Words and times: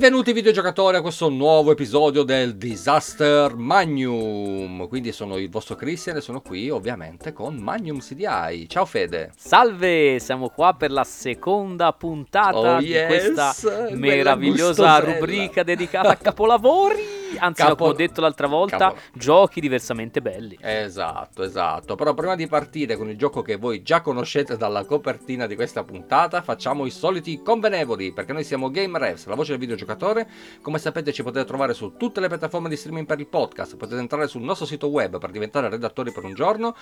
Benvenuti 0.00 0.32
videogiocatori 0.32 0.96
a 0.96 1.02
questo 1.02 1.28
nuovo 1.28 1.72
episodio 1.72 2.22
del 2.22 2.56
Disaster 2.56 3.54
Magnum. 3.54 4.88
Quindi 4.88 5.12
sono 5.12 5.36
il 5.36 5.50
vostro 5.50 5.74
Christian 5.74 6.16
e 6.16 6.22
sono 6.22 6.40
qui 6.40 6.70
ovviamente 6.70 7.34
con 7.34 7.56
Magnum 7.56 7.98
CDI. 7.98 8.66
Ciao 8.66 8.86
Fede. 8.86 9.30
Salve, 9.36 10.18
siamo 10.18 10.48
qua 10.48 10.72
per 10.72 10.90
la 10.90 11.04
seconda 11.04 11.92
puntata 11.92 12.76
Oh, 12.76 12.78
di 12.78 12.86
yes, 12.86 13.08
questa 13.08 13.52
quella 13.60 13.94
meravigliosa 13.94 15.00
rubrica 15.00 15.62
dedicata 15.64 16.08
a 16.08 16.16
capolavori. 16.16 17.18
Anzi, 17.38 17.62
Capo- 17.62 17.76
come 17.76 17.90
ho 17.90 17.94
detto 17.94 18.20
l'altra 18.20 18.46
volta, 18.46 18.76
Capo- 18.76 18.98
giochi 19.14 19.60
diversamente 19.60 20.20
belli. 20.20 20.58
Esatto, 20.60 21.42
esatto. 21.42 21.94
Però 21.94 22.14
prima 22.14 22.34
di 22.34 22.46
partire 22.46 22.96
con 22.96 23.08
il 23.08 23.16
gioco 23.16 23.42
che 23.42 23.56
voi 23.56 23.82
già 23.82 24.00
conoscete 24.00 24.56
dalla 24.56 24.84
copertina 24.84 25.46
di 25.46 25.54
questa 25.54 25.84
puntata, 25.84 26.42
facciamo 26.42 26.86
i 26.86 26.90
soliti 26.90 27.40
convenevoli, 27.42 28.12
perché 28.12 28.32
noi 28.32 28.44
siamo 28.44 28.70
Game 28.70 28.98
Revs, 28.98 29.26
la 29.26 29.34
voce 29.34 29.52
del 29.52 29.60
videogiocatore. 29.60 30.28
Come 30.62 30.78
sapete 30.78 31.12
ci 31.12 31.22
potete 31.22 31.44
trovare 31.44 31.74
su 31.74 31.96
tutte 31.96 32.20
le 32.20 32.28
piattaforme 32.28 32.68
di 32.68 32.76
streaming 32.76 33.06
per 33.06 33.18
il 33.20 33.26
podcast, 33.26 33.76
potete 33.76 34.00
entrare 34.00 34.26
sul 34.26 34.42
nostro 34.42 34.66
sito 34.66 34.88
web 34.88 35.18
per 35.18 35.30
diventare 35.30 35.68
redattori 35.68 36.12
per 36.12 36.24
un 36.24 36.34
giorno, 36.34 36.74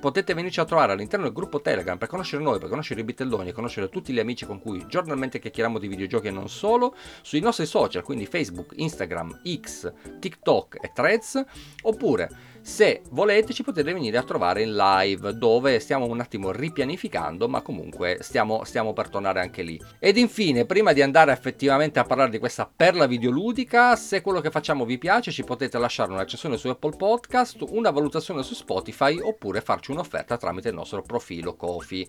potete 0.00 0.34
venirci 0.34 0.60
a 0.60 0.64
trovare 0.64 0.92
all'interno 0.92 1.24
del 1.24 1.34
gruppo 1.34 1.60
Telegram 1.60 1.98
per 1.98 2.08
conoscere 2.08 2.42
noi, 2.42 2.58
per 2.58 2.68
conoscere 2.68 3.00
i 3.00 3.04
bitelloni 3.04 3.50
e 3.50 3.52
conoscere 3.52 3.88
tutti 3.88 4.12
gli 4.12 4.18
amici 4.18 4.46
con 4.46 4.60
cui 4.60 4.84
giornalmente 4.88 5.38
chiacchieriamo 5.38 5.78
di 5.78 5.88
videogiochi 5.88 6.28
e 6.28 6.30
non 6.30 6.48
solo, 6.48 6.94
sui 7.22 7.40
nostri 7.40 7.66
social, 7.66 8.02
quindi 8.02 8.26
Facebook, 8.26 8.72
Instagram, 8.76 9.40
X, 9.60 9.91
TikTok 10.18 10.78
e 10.80 10.90
Threads, 10.94 11.44
oppure 11.82 12.50
se 12.62 13.02
volete 13.10 13.52
ci 13.52 13.64
potete 13.64 13.92
venire 13.92 14.16
a 14.16 14.22
trovare 14.22 14.62
in 14.62 14.76
live 14.76 15.36
dove 15.36 15.80
stiamo 15.80 16.06
un 16.06 16.20
attimo 16.20 16.52
ripianificando 16.52 17.48
ma 17.48 17.60
comunque 17.60 18.18
stiamo, 18.20 18.62
stiamo 18.62 18.92
per 18.92 19.08
tornare 19.08 19.40
anche 19.40 19.62
lì. 19.62 19.80
Ed 19.98 20.16
infine 20.16 20.64
prima 20.64 20.92
di 20.92 21.02
andare 21.02 21.32
effettivamente 21.32 21.98
a 21.98 22.04
parlare 22.04 22.30
di 22.30 22.38
questa 22.38 22.70
perla 22.74 23.06
videoludica 23.06 23.96
se 23.96 24.20
quello 24.20 24.40
che 24.40 24.50
facciamo 24.50 24.84
vi 24.84 24.96
piace 24.96 25.32
ci 25.32 25.42
potete 25.42 25.76
lasciare 25.78 26.12
una 26.12 26.20
recensione 26.20 26.56
su 26.56 26.68
Apple 26.68 26.96
Podcast 26.96 27.64
una 27.70 27.90
valutazione 27.90 28.44
su 28.44 28.54
Spotify 28.54 29.18
oppure 29.18 29.60
farci 29.60 29.90
un'offerta 29.90 30.36
tramite 30.36 30.68
il 30.68 30.74
nostro 30.74 31.02
profilo 31.02 31.56
Kofi. 31.56 32.08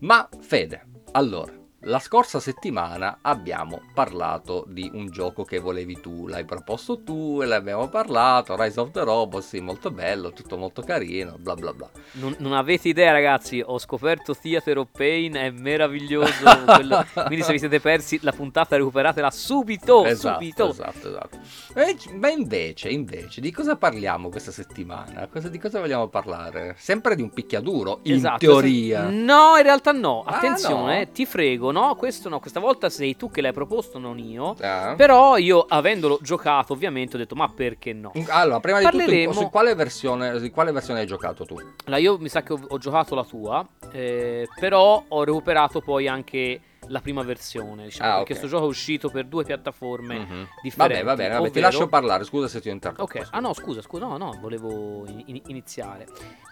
Ma 0.00 0.28
Fede 0.40 0.84
allora 1.12 1.61
la 1.84 1.98
scorsa 1.98 2.38
settimana 2.38 3.18
abbiamo 3.22 3.80
parlato 3.92 4.64
di 4.68 4.88
un 4.94 5.08
gioco 5.10 5.42
che 5.44 5.58
volevi 5.58 6.00
tu, 6.00 6.28
l'hai 6.28 6.44
proposto 6.44 7.02
tu 7.02 7.40
e 7.42 7.46
l'abbiamo 7.46 7.88
parlato, 7.88 8.54
Rise 8.56 8.78
of 8.78 8.90
the 8.92 9.02
Robots, 9.02 9.48
sì, 9.48 9.60
molto 9.60 9.90
bello, 9.90 10.32
tutto 10.32 10.56
molto 10.56 10.82
carino, 10.82 11.36
bla 11.38 11.54
bla 11.54 11.72
bla. 11.72 11.90
Non, 12.12 12.36
non 12.38 12.52
avete 12.52 12.88
idea, 12.88 13.10
ragazzi. 13.10 13.60
Ho 13.64 13.78
scoperto 13.78 14.34
Theater 14.36 14.78
of 14.78 14.88
Pain, 14.92 15.34
è 15.34 15.50
meraviglioso. 15.50 16.32
quello- 16.64 17.04
Quindi, 17.26 17.42
se 17.42 17.52
vi 17.52 17.58
siete 17.58 17.80
persi 17.80 18.18
la 18.22 18.32
puntata, 18.32 18.76
recuperatela 18.76 19.30
subito. 19.32 20.04
esatto, 20.04 20.34
subito. 20.38 20.70
esatto, 20.70 21.08
esatto. 21.08 21.38
E 21.74 21.96
ma 22.14 22.30
invece, 22.30 22.90
invece, 22.90 23.40
di 23.40 23.50
cosa 23.50 23.74
parliamo 23.76 24.28
questa 24.28 24.52
settimana? 24.52 25.26
Cosa- 25.26 25.48
di 25.48 25.58
cosa 25.58 25.80
vogliamo 25.80 26.06
parlare? 26.06 26.76
Sempre 26.78 27.16
di 27.16 27.22
un 27.22 27.30
picchiaduro, 27.30 28.00
in 28.04 28.14
Esatto, 28.14 28.38
teoria. 28.38 29.08
se- 29.08 29.14
No, 29.14 29.56
in 29.56 29.62
realtà 29.64 29.90
no. 29.90 30.22
Ah, 30.24 30.36
Attenzione, 30.36 30.94
no? 30.94 31.00
eh, 31.00 31.10
ti 31.10 31.26
frego. 31.26 31.70
No, 31.72 31.94
questo 31.96 32.28
no. 32.28 32.38
Questa 32.38 32.60
volta 32.60 32.88
sei 32.90 33.16
tu 33.16 33.30
che 33.30 33.40
l'hai 33.40 33.52
proposto, 33.52 33.98
non 33.98 34.18
io. 34.18 34.54
Ah. 34.60 34.94
Però 34.96 35.36
io, 35.36 35.64
avendolo 35.68 36.18
giocato, 36.22 36.72
ovviamente 36.72 37.16
ho 37.16 37.18
detto, 37.18 37.34
ma 37.34 37.48
perché 37.48 37.92
no? 37.92 38.12
Allora, 38.28 38.60
prima 38.60 38.78
di 38.78 38.84
tutto, 38.84 38.96
Parleremo- 38.98 39.32
su 39.32 39.48
quale 39.50 39.74
versione, 39.74 40.38
su 40.38 40.50
quale 40.50 40.70
versione 40.72 41.00
hai 41.00 41.06
giocato 41.06 41.44
tu? 41.44 41.56
Allora, 41.86 42.00
io 42.00 42.18
mi 42.18 42.28
sa 42.28 42.42
che 42.42 42.52
ho, 42.52 42.60
ho 42.68 42.78
giocato 42.78 43.14
la 43.14 43.24
tua, 43.24 43.66
eh, 43.90 44.46
però 44.60 45.02
ho 45.08 45.24
recuperato 45.24 45.80
poi 45.80 46.06
anche 46.08 46.60
la 46.88 47.00
prima 47.00 47.22
versione, 47.22 47.84
diciamo, 47.84 48.10
Ah, 48.10 48.16
perché 48.16 48.32
ok. 48.32 48.38
questo 48.38 48.46
gioco 48.48 48.64
è 48.66 48.68
uscito 48.68 49.08
per 49.08 49.26
due 49.26 49.44
piattaforme 49.44 50.18
Mhm. 50.18 50.48
differenti. 50.62 51.02
Vabbè, 51.04 51.28
vabbè, 51.28 51.36
ti 51.40 51.48
ovvero- 51.48 51.60
lascio 51.66 51.86
parlare, 51.88 52.24
scusa 52.24 52.48
se 52.48 52.60
ti 52.60 52.68
ho 52.68 52.72
interrotto. 52.72 53.02
Ok, 53.04 53.28
ah 53.30 53.38
no, 53.38 53.52
scusa, 53.54 53.80
scusa, 53.80 54.06
no, 54.06 54.16
no, 54.16 54.36
volevo 54.40 55.04
in- 55.06 55.40
iniziare. 55.46 56.08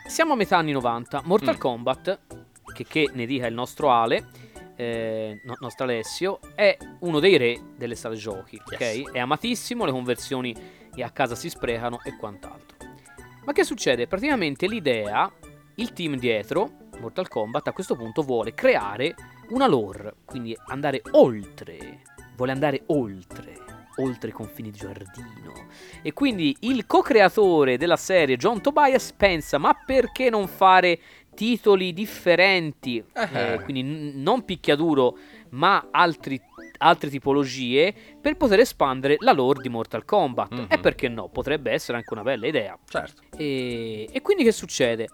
Siamo 0.07 0.35
a 0.35 0.37
metà 0.37 0.57
anni 0.57 0.71
90, 0.73 1.21
Mortal 1.25 1.57
Mm. 1.57 1.59
Kombat, 1.59 2.19
che, 2.73 2.85
che 2.85 3.11
ne 3.13 3.27
dica 3.27 3.47
il 3.49 3.55
nostro 3.55 3.91
Ale, 3.91 4.25
eh, 4.81 5.41
no- 5.45 5.57
nostro 5.61 5.85
Alessio, 5.85 6.39
è 6.55 6.75
uno 7.01 7.21
dei 7.21 7.37
re 7.37 7.61
delle 7.77 7.95
sale 7.95 8.17
giochi, 8.17 8.59
Yes. 8.71 9.05
ok? 9.09 9.13
È 9.13 9.19
amatissimo, 9.19 9.85
le 9.85 9.93
conversioni 9.93 10.57
a 11.03 11.11
casa 11.11 11.35
si 11.35 11.49
sprecano 11.51 12.01
e 12.03 12.17
quant'altro. 12.17 12.77
Ma 13.45 13.53
che 13.53 13.65
succede? 13.65 14.07
Praticamente 14.07 14.67
l'idea, 14.67 15.31
il 15.77 15.93
team 15.93 16.17
dietro, 16.17 16.71
Mortal 16.99 17.29
Kombat, 17.29 17.69
a 17.69 17.73
questo 17.73 17.95
punto 17.95 18.23
vuole 18.23 18.53
creare 18.55 19.15
una 19.51 19.67
lore, 19.67 20.15
quindi 20.25 20.57
andare 20.67 21.03
oltre, 21.13 22.03
vuole 22.37 22.53
andare 22.53 22.83
oltre, 22.87 23.57
oltre 23.97 24.29
i 24.29 24.33
confini 24.33 24.71
di 24.71 24.79
giardino. 24.79 25.69
E 26.03 26.13
quindi 26.13 26.55
il 26.61 26.87
co-creatore 26.87 27.77
della 27.79 27.97
serie, 27.97 28.37
John 28.37 28.61
Tobias, 28.61 29.13
pensa, 29.13 29.59
ma 29.59 29.75
perché 29.75 30.31
non 30.31 30.47
fare 30.47 30.99
titoli 31.41 31.95
differenti, 31.95 33.03
Eh. 33.15 33.55
Eh, 33.55 33.61
quindi 33.63 33.83
n- 33.83 34.13
non 34.17 34.45
picchiaduro, 34.45 35.17
ma 35.51 35.89
altri 35.91 36.39
altre 36.83 37.11
tipologie 37.11 37.93
per 38.21 38.37
poter 38.39 38.59
espandere 38.61 39.17
la 39.21 39.33
lore 39.33 39.61
di 39.61 39.69
Mortal 39.69 40.05
Kombat. 40.07 40.53
Mhm. 40.53 40.67
E 40.71 40.79
perché 40.79 41.09
no? 41.09 41.29
Potrebbe 41.29 41.71
essere 41.73 41.99
anche 41.99 42.13
una 42.13 42.23
bella 42.23 42.47
idea. 42.47 42.79
Certo. 42.89 43.21
E, 43.37 44.09
e 44.11 44.21
quindi 44.23 44.45
che 44.45 44.53
succede? 44.53 45.09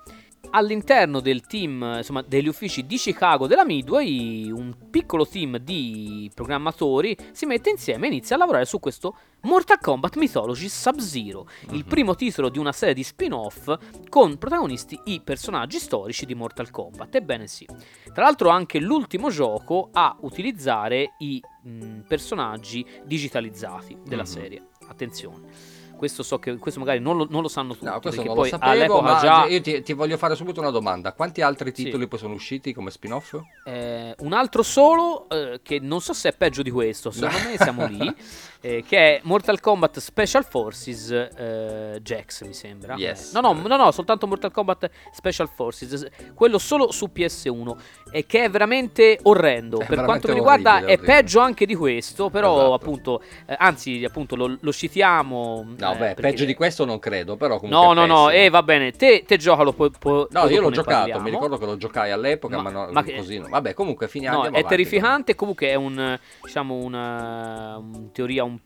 All'interno 0.50 1.20
del 1.20 1.42
team, 1.46 1.94
insomma, 1.98 2.22
degli 2.22 2.48
uffici 2.48 2.86
di 2.86 2.96
Chicago 2.96 3.46
della 3.46 3.64
Midway, 3.64 4.50
un 4.50 4.74
piccolo 4.90 5.26
team 5.26 5.58
di 5.58 6.30
programmatori 6.34 7.16
si 7.32 7.44
mette 7.46 7.70
insieme 7.70 8.06
e 8.06 8.10
inizia 8.10 8.36
a 8.36 8.38
lavorare 8.38 8.64
su 8.64 8.78
questo 8.80 9.16
Mortal 9.42 9.78
Kombat 9.78 10.16
Mythology 10.16 10.68
Sub-Zero, 10.68 11.46
il 11.72 11.82
Mhm. 11.82 11.88
primo 11.88 12.14
titolo 12.14 12.48
di 12.48 12.58
una 12.58 12.72
serie 12.72 12.94
di 12.94 13.02
spin-off 13.02 13.76
con 14.08 14.38
protagonisti 14.38 14.98
i 15.04 15.20
personaggi 15.22 15.78
storici 15.78 16.24
di 16.26 16.34
Mortal 16.34 16.70
Kombat. 16.70 17.14
Ebbene 17.14 17.46
sì. 17.46 17.66
Tra 18.12 18.24
l'altro 18.24 18.48
anche 18.48 18.78
l'ultimo 18.80 19.28
gioco 19.30 19.90
a 19.92 20.16
utilizzare 20.20 21.14
i 21.18 21.40
mh, 21.66 22.02
personaggi 22.06 22.86
digitalizzati 23.04 23.98
della 24.06 24.22
Mhm. 24.22 24.28
serie. 24.28 24.62
Attenzione. 24.86 25.75
Questo 25.96 26.22
so 26.22 26.38
che 26.38 26.56
questo 26.58 26.78
magari 26.80 26.98
non 27.00 27.16
lo, 27.16 27.26
non 27.30 27.42
lo 27.42 27.48
sanno 27.48 27.72
tutti. 27.72 27.86
No, 27.86 28.00
questo 28.00 28.22
non 28.22 28.34
poi 28.34 28.50
lo 28.50 28.56
sapevo, 28.58 28.70
all'epoca 28.72 29.18
già 29.20 29.46
io 29.46 29.60
ti, 29.60 29.82
ti 29.82 29.92
voglio 29.92 30.16
fare 30.16 30.34
subito 30.34 30.60
una 30.60 30.70
domanda. 30.70 31.12
Quanti 31.12 31.40
altri 31.42 31.72
Sì. 31.74 31.84
titoli 31.84 32.06
poi 32.06 32.18
sono 32.18 32.34
usciti 32.34 32.72
come 32.74 32.90
spin-off? 32.90 33.34
eh, 33.64 34.14
un 34.18 34.32
altro 34.32 34.62
solo 34.62 35.28
eh, 35.28 35.60
che 35.62 35.78
non 35.80 36.00
so 36.00 36.12
se 36.12 36.28
è 36.28 36.32
peggio 36.34 36.62
di 36.62 36.70
questo, 36.70 37.10
secondo 37.10 37.48
me 37.48 37.56
siamo 37.56 37.86
lì, 37.86 38.14
eh, 38.60 38.84
che 38.86 38.98
è 39.16 39.20
Mortal 39.24 39.58
Kombat 39.60 39.98
Special 39.98 40.44
Forces 40.44 41.10
eh, 41.10 41.98
Jax, 42.02 42.44
mi 42.44 42.52
sembra. 42.54 42.94
Yes. 42.96 43.32
No, 43.32 43.40
no, 43.40 43.52
no, 43.52 43.76
no, 43.76 43.90
soltanto 43.90 44.26
Mortal 44.26 44.50
Kombat 44.52 44.90
Special 45.12 45.48
Forces, 45.54 46.06
quello 46.34 46.58
solo 46.58 46.90
su 46.92 47.10
PS1 47.14 47.76
e 48.10 48.26
che 48.26 48.44
è 48.44 48.50
veramente 48.50 49.18
orrendo. 49.22 49.78
È 49.80 49.86
per 49.86 50.04
quanto 50.04 50.28
mi 50.28 50.34
veramente 50.34 50.34
riguarda 50.34 50.70
orribile, 50.74 50.92
è 50.92 50.96
orribile. 50.96 51.14
peggio 51.22 51.40
anche 51.40 51.66
di 51.66 51.74
questo, 51.74 52.28
però 52.30 52.54
Esatto. 52.56 52.74
appunto, 52.74 53.22
eh, 53.46 53.56
anzi 53.58 54.04
appunto 54.04 54.36
lo, 54.36 54.56
lo 54.60 54.72
citiamo. 54.72 55.64
No, 55.78 55.85
eh, 55.92 55.92
beh, 55.92 55.98
perché- 56.14 56.20
peggio 56.22 56.44
di 56.44 56.54
questo 56.54 56.84
non 56.84 56.98
credo, 56.98 57.36
però 57.36 57.58
comunque 57.58 57.86
No, 57.86 57.92
no, 57.92 58.06
no, 58.06 58.26
pessimo. 58.26 58.44
eh, 58.44 58.50
va 58.50 58.62
bene, 58.62 58.90
te, 58.92 59.24
te 59.26 59.36
giocalo 59.36 59.72
poi, 59.72 59.90
poi- 59.98 60.26
No, 60.30 60.48
io 60.48 60.60
l'ho 60.60 60.70
giocato, 60.70 60.96
parliamo. 60.98 61.22
mi 61.22 61.30
ricordo 61.30 61.58
che 61.58 61.64
lo 61.66 61.76
giocai 61.76 62.10
all'epoca, 62.10 62.56
ma, 62.56 62.62
Ma- 62.62 62.70
no, 62.86 62.92
ma 62.92 63.04
così 63.04 63.38
no. 63.38 63.48
Vabbè, 63.48 63.74
comunque 63.74 64.08
finiamo 64.08 64.38
No, 64.38 64.44
è 64.44 64.48
avanti, 64.48 64.68
terrificante. 64.68 65.34
Comunque 65.34 65.68
è 65.68 65.74
un, 65.74 66.18
diciamo, 66.42 66.74
una, 66.74 67.76
in 67.94 68.10
teoria 68.12 68.44
un, 68.44 68.58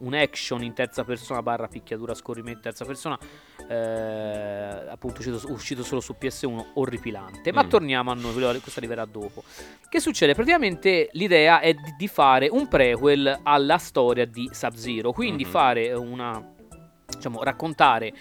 un 0.00 0.14
action 0.14 0.62
in 0.62 0.72
terza 0.72 1.04
persona 1.04 1.42
barra 1.42 1.68
picchiadura 1.68 2.12
a 2.12 2.14
scorrimento 2.14 2.56
in 2.58 2.62
terza 2.64 2.84
persona. 2.84 3.18
Eh, 3.68 4.88
appunto 4.90 5.18
uscito, 5.20 5.52
uscito 5.52 5.82
solo 5.82 6.00
su 6.00 6.14
PS1, 6.18 6.64
orripilante. 6.74 7.52
Ma 7.52 7.64
Mm. 7.64 7.68
torniamo 7.68 8.10
a 8.10 8.14
noi, 8.14 8.32
questo 8.60 8.78
arriverà 8.78 9.04
dopo. 9.04 9.42
Che 9.88 10.00
succede? 10.00 10.34
Praticamente 10.34 11.08
l'idea 11.12 11.60
è 11.60 11.72
di, 11.74 11.94
di 11.96 12.08
fare 12.08 12.48
un 12.48 12.68
prequel 12.68 13.40
alla 13.42 13.78
storia 13.78 14.24
di 14.26 14.48
Sub-Zero. 14.52 15.12
Quindi 15.12 15.44
Mhm. 15.44 15.50
fare 15.50 15.92
una. 15.92 16.50
diciamo, 17.08 17.42
raccontare 17.44 18.12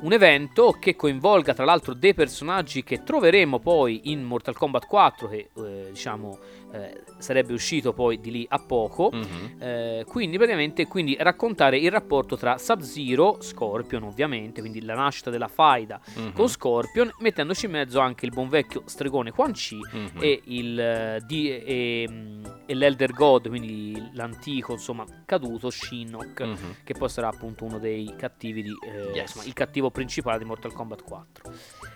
un 0.00 0.12
evento 0.12 0.76
che 0.80 0.96
coinvolga 0.96 1.54
tra 1.54 1.64
l'altro 1.64 1.94
dei 1.94 2.12
personaggi 2.12 2.82
che 2.82 3.04
troveremo 3.04 3.60
poi 3.60 4.10
in 4.10 4.22
Mortal 4.24 4.56
Kombat 4.56 4.86
4 4.86 5.28
che 5.28 5.50
eh, 5.56 5.86
diciamo 5.90 6.36
eh, 6.72 7.02
sarebbe 7.18 7.52
uscito 7.52 7.92
poi 7.92 8.20
di 8.20 8.30
lì 8.30 8.46
a 8.48 8.58
poco 8.58 9.10
Mhm. 9.12 9.56
Eh, 9.62 10.04
quindi 10.06 10.36
praticamente 10.36 10.86
quindi 10.86 11.16
raccontare 11.18 11.78
il 11.78 11.90
rapporto 11.90 12.36
tra 12.36 12.58
Sub-Zero, 12.58 13.38
Scorpion 13.40 14.02
ovviamente 14.04 14.60
quindi 14.60 14.82
la 14.84 14.94
nascita 14.94 15.30
della 15.30 15.48
faida 15.48 16.00
Mhm. 16.16 16.32
con 16.32 16.48
Scorpion 16.48 17.10
mettendoci 17.20 17.66
in 17.66 17.72
mezzo 17.72 18.00
anche 18.00 18.24
il 18.26 18.32
buon 18.32 18.48
vecchio 18.48 18.82
stregone 18.86 19.30
Quan 19.30 19.52
Chi 19.52 19.76
Mhm. 19.76 20.10
e, 20.20 20.40
il, 20.46 20.80
eh, 20.80 21.20
di- 21.26 21.50
e, 21.50 22.06
mm, 22.10 22.44
e 22.66 22.74
l'Elder 22.74 23.12
God 23.12 23.48
quindi 23.48 24.10
l'antico 24.14 24.72
insomma 24.72 25.04
caduto 25.24 25.70
Shinnok 25.70 26.40
Mhm. 26.40 26.74
che 26.84 26.94
poi 26.94 27.08
sarà 27.08 27.28
appunto 27.28 27.64
uno 27.64 27.78
dei 27.78 28.12
cattivi 28.16 28.62
di 28.62 28.70
eh, 28.70 29.10
Yes. 29.12 29.20
insomma, 29.22 29.44
il 29.44 29.52
cattivo 29.52 29.90
principale 29.90 30.38
di 30.38 30.44
Mortal 30.44 30.72
Kombat 30.72 31.02
4. 31.04 31.52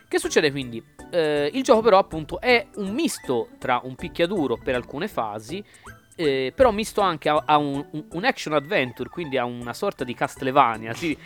Che 0.09 0.19
succede 0.19 0.51
quindi? 0.51 0.83
Eh, 1.11 1.51
il 1.53 1.63
gioco 1.63 1.83
però 1.83 1.99
appunto 1.99 2.41
è 2.41 2.67
un 2.77 2.93
misto 2.93 3.49
tra 3.59 3.81
un 3.83 3.97
picchiaduro 3.97 4.57
per 4.57 4.75
alcune 4.75 5.09
fasi 5.09 5.65
eh, 6.17 6.53
però 6.55 6.71
misto 6.71 7.03
anche 7.03 7.29
a, 7.29 7.43
a 7.45 7.59
un, 7.59 7.85
un, 8.11 8.25
action 8.25 8.55
adventure, 8.55 9.11
quindi 9.11 9.37
a 9.37 9.45
una 9.45 9.75
sorta 9.75 10.03
di 10.03 10.15
Castlevania. 10.15 10.95
Sì, 10.95 11.17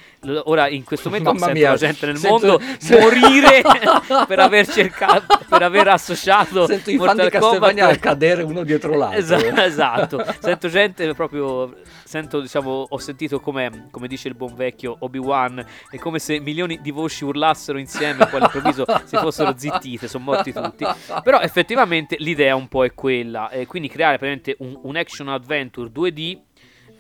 ora 0.45 0.69
in 0.69 0.83
questo 0.83 1.09
momento 1.09 1.33
Mamma 1.33 1.47
sento 1.47 1.61
mia, 1.61 1.71
la 1.71 1.77
gente 1.77 2.07
nel 2.07 2.17
sento- 2.17 2.47
mondo 2.47 2.63
se- 2.79 2.99
morire 3.01 3.63
per 4.27 4.39
aver 4.41 4.67
cercato, 4.67 5.39
per 5.49 5.63
aver 5.63 5.89
associato 5.89 6.67
Sento 6.67 6.91
i 6.91 6.97
fan 6.97 7.07
Mortal 7.07 7.25
di 7.25 7.31
Castlevania 7.31 7.85
Kombat- 7.85 8.01
cadere 8.01 8.43
uno 8.43 8.65
dietro 8.65 8.97
l'altro. 8.97 9.19
Esa- 9.19 9.65
esatto, 9.65 10.25
sento 10.41 10.69
gente 10.69 11.15
proprio. 11.15 11.75
Sento, 12.11 12.41
diciamo, 12.41 12.87
ho 12.89 12.99
sentito 12.99 13.39
come, 13.39 13.87
come 13.93 14.09
dice 14.09 14.27
il 14.27 14.35
buon 14.35 14.57
vecchio 14.57 14.97
Obi-Wan, 14.99 15.65
è 15.89 15.97
come 15.99 16.19
se 16.19 16.41
milioni 16.41 16.81
di 16.83 16.91
voci 16.91 17.25
urlassero 17.25 17.79
insieme 17.79 18.25
e 18.25 18.27
poi 18.27 18.41
all'improvviso 18.41 18.85
si 19.05 19.17
fossero 19.17 19.55
zittite, 19.57 20.09
sono 20.09 20.25
morti 20.25 20.53
tutti. 20.53 20.85
Però 21.23 21.39
effettivamente 21.39 22.17
l'idea 22.19 22.57
un 22.57 22.67
po' 22.67 22.85
è 22.85 22.95
quella, 22.95 23.49
eh, 23.51 23.67
quindi 23.67 23.89
creare 23.89 24.19
praticamente 24.19 24.57
un, 24.59 24.80
un 24.85 24.97
action 24.97 25.29
adventure 25.29 25.89
2D. 25.91 26.39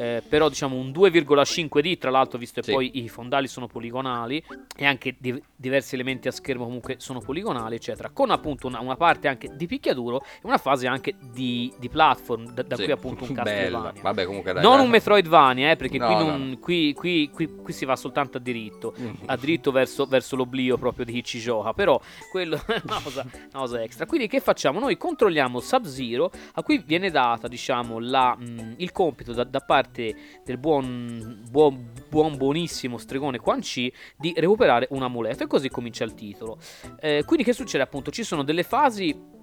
Eh, 0.00 0.22
però 0.26 0.48
diciamo 0.48 0.76
un 0.76 0.90
2,5D 0.90 1.98
tra 1.98 2.10
l'altro 2.10 2.38
visto 2.38 2.60
che 2.60 2.68
Sì. 2.68 2.72
poi 2.72 3.02
i 3.02 3.08
fondali 3.08 3.48
sono 3.48 3.66
poligonali 3.66 4.42
e 4.76 4.86
anche 4.86 5.14
di- 5.18 5.42
diversi 5.54 5.94
elementi 5.94 6.26
a 6.28 6.30
schermo 6.30 6.64
comunque 6.64 6.94
sono 6.98 7.20
poligonali 7.20 7.74
eccetera 7.74 8.08
con 8.10 8.30
appunto 8.30 8.66
una, 8.66 8.80
una 8.80 8.96
parte 8.96 9.28
anche 9.28 9.50
di 9.54 9.66
picchiaduro 9.66 10.22
e 10.22 10.40
una 10.44 10.56
fase 10.58 10.86
anche 10.86 11.14
di, 11.20 11.70
di 11.78 11.88
platform 11.90 12.52
da, 12.52 12.62
da 12.62 12.76
Sì, 12.76 12.84
qui 12.84 12.92
appunto 12.92 13.24
un. 13.24 13.34
Castlevania 13.40 14.00
Vabbè, 14.00 14.24
comunque 14.24 14.52
dai, 14.54 14.62
non 14.62 14.76
dai. 14.76 14.84
un 14.84 14.90
Metroidvania, 14.90 15.70
eh, 15.72 15.76
perché 15.76 15.98
No, 15.98 16.06
qui, 16.06 16.14
no, 16.14 16.22
non- 16.30 16.48
no. 16.50 16.58
qui- 16.58 16.92
qui- 16.94 17.30
qui- 17.32 17.56
qui 17.62 17.72
si 17.72 17.84
va 17.84 17.96
soltanto 17.96 18.38
a 18.38 18.40
diritto. 18.40 18.94
Mm. 18.98 19.08
A 19.26 19.36
diritto 19.36 19.70
verso, 19.70 20.06
verso 20.06 20.34
l'oblio 20.36 20.76
proprio 20.78 21.04
di 21.04 21.12
chi 21.12 21.22
ci 21.24 21.38
gioca. 21.40 21.72
Però 21.74 22.00
quello 22.30 22.56
è 22.66 22.80
una 22.84 23.00
cosa, 23.02 23.24
una 23.30 23.60
cosa 23.60 23.82
extra. 23.82 24.06
Quindi 24.06 24.26
che 24.28 24.40
facciamo? 24.40 24.80
Noi 24.80 24.96
controlliamo 24.96 25.60
Sub-Zero, 25.60 26.30
a 26.54 26.62
cui 26.62 26.82
viene 26.84 27.10
data, 27.10 27.46
diciamo, 27.48 27.98
la, 28.00 28.34
mh, 28.36 28.74
il 28.78 28.90
compito 28.92 29.32
da, 29.32 29.44
da 29.44 29.60
parte 29.60 29.88
del 29.92 30.58
buon, 30.58 31.44
buon, 31.50 31.90
buon, 32.08 32.36
buonissimo 32.36 32.98
stregone 32.98 33.38
Quan 33.38 33.60
Chi 33.60 33.92
di 34.16 34.32
recuperare 34.36 34.86
un 34.90 35.02
amuleto. 35.02 35.44
E 35.44 35.46
così 35.46 35.68
comincia 35.68 36.04
il 36.04 36.14
titolo. 36.14 36.58
Eh, 37.00 37.24
quindi 37.24 37.44
che 37.44 37.52
succede? 37.52 37.82
Appunto, 37.82 38.10
ci 38.10 38.22
sono 38.22 38.42
delle 38.42 38.62
fasi 38.62 39.38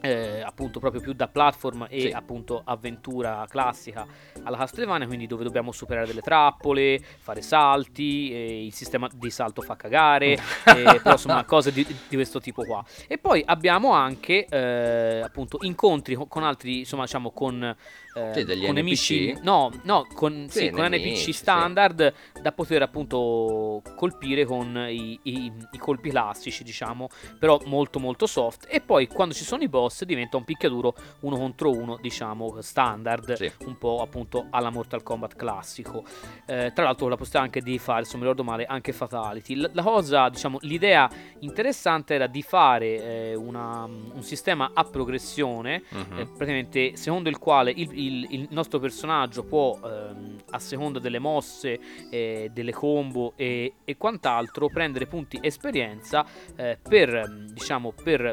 eh, 0.00 0.40
appunto 0.40 0.78
proprio 0.78 1.00
più 1.00 1.12
da 1.12 1.28
platform 1.28 1.86
e 1.90 2.02
Sì. 2.02 2.08
appunto 2.08 2.62
avventura 2.64 3.44
classica 3.48 4.06
alla 4.42 4.56
Castlevania, 4.56 5.06
quindi 5.06 5.26
dove 5.26 5.44
dobbiamo 5.44 5.72
superare 5.72 6.06
delle 6.06 6.20
trappole, 6.20 6.98
fare 6.98 7.42
salti, 7.42 8.32
eh, 8.32 8.64
il 8.66 8.72
sistema 8.72 9.08
di 9.12 9.30
salto 9.30 9.60
fa 9.60 9.76
cagare, 9.76 10.32
eh, 10.66 11.00
però 11.02 11.12
insomma 11.12 11.44
cose 11.44 11.72
di, 11.72 11.84
di 11.84 12.14
questo 12.14 12.40
tipo 12.40 12.64
qua. 12.64 12.84
E 13.06 13.18
poi 13.18 13.42
abbiamo 13.44 13.92
anche 13.92 14.46
eh, 14.46 15.20
appunto 15.20 15.58
incontri 15.62 16.14
con, 16.14 16.28
con 16.28 16.42
altri, 16.44 16.80
insomma 16.80 17.04
diciamo 17.04 17.30
con, 17.30 17.76
eh, 18.14 18.30
Sì, 18.34 18.44
degli 18.44 18.60
con 18.64 18.70
NPC. 18.74 18.74
nemici, 18.82 19.38
no, 19.42 19.70
no, 19.84 20.06
con, 20.14 20.46
sì, 20.48 20.64
Sì, 20.66 20.70
con 20.70 20.84
NPC 20.84 21.32
standard 21.32 22.12
da 22.40 22.52
poter 22.52 22.82
appunto 22.82 23.82
colpire 23.96 24.44
con 24.44 24.86
i, 24.88 25.18
i- 25.22 25.52
i 25.70 25.78
colpi 25.78 26.10
classici, 26.10 26.62
diciamo, 26.64 27.08
però 27.38 27.60
molto 27.66 27.98
molto 27.98 28.26
soft. 28.26 28.66
E 28.68 28.80
poi 28.80 29.06
quando 29.06 29.34
ci 29.34 29.44
sono 29.44 29.62
i 29.62 29.68
boss 29.68 30.04
diventa 30.04 30.36
un 30.36 30.44
picchiaduro 30.44 30.94
uno 31.20 31.36
contro 31.36 31.70
uno, 31.70 31.98
diciamo, 32.00 32.60
standard, 32.60 33.54
un 33.66 33.78
po' 33.78 34.00
appunto 34.02 34.46
alla 34.50 34.70
Mortal 34.70 35.02
Kombat 35.02 35.36
classico. 35.36 36.04
Eh, 36.46 36.72
tra 36.74 36.84
l'altro 36.84 37.08
la 37.08 37.16
possibilità 37.16 37.40
anche 37.40 37.60
di 37.60 37.78
fare, 37.78 38.04
se 38.04 38.12
non 38.12 38.20
mi 38.22 38.28
ricordo 38.28 38.44
male, 38.48 38.64
anche 38.66 38.92
Fatality. 38.92 39.54
La, 39.54 39.70
la 39.72 39.82
cosa, 39.82 40.28
diciamo, 40.28 40.58
l'idea 40.62 41.08
interessante 41.40 42.14
era 42.14 42.26
di 42.26 42.42
fare 42.42 43.30
eh, 43.30 43.34
una- 43.34 43.84
un 43.84 44.22
sistema 44.22 44.70
a 44.74 44.84
progressione 44.84 45.82
Mhm. 45.90 46.18
eh, 46.18 46.26
praticamente 46.26 46.96
secondo 46.96 47.28
il 47.28 47.38
quale 47.38 47.70
il, 47.70 47.88
il- 48.06 48.26
il 48.30 48.46
nostro 48.50 48.78
personaggio 48.78 49.44
può 49.44 49.78
ehm, 49.84 50.36
a 50.50 50.58
seconda 50.58 50.98
delle 50.98 51.18
mosse 51.18 51.78
eh, 52.10 52.50
delle 52.52 52.72
combo 52.72 53.32
e, 53.36 53.74
e 53.84 53.96
quant'altro 53.96 54.68
prendere 54.68 55.06
punti 55.06 55.38
esperienza 55.42 56.24
eh, 56.56 56.78
per 56.82 57.46
diciamo 57.52 57.92
per 57.92 58.32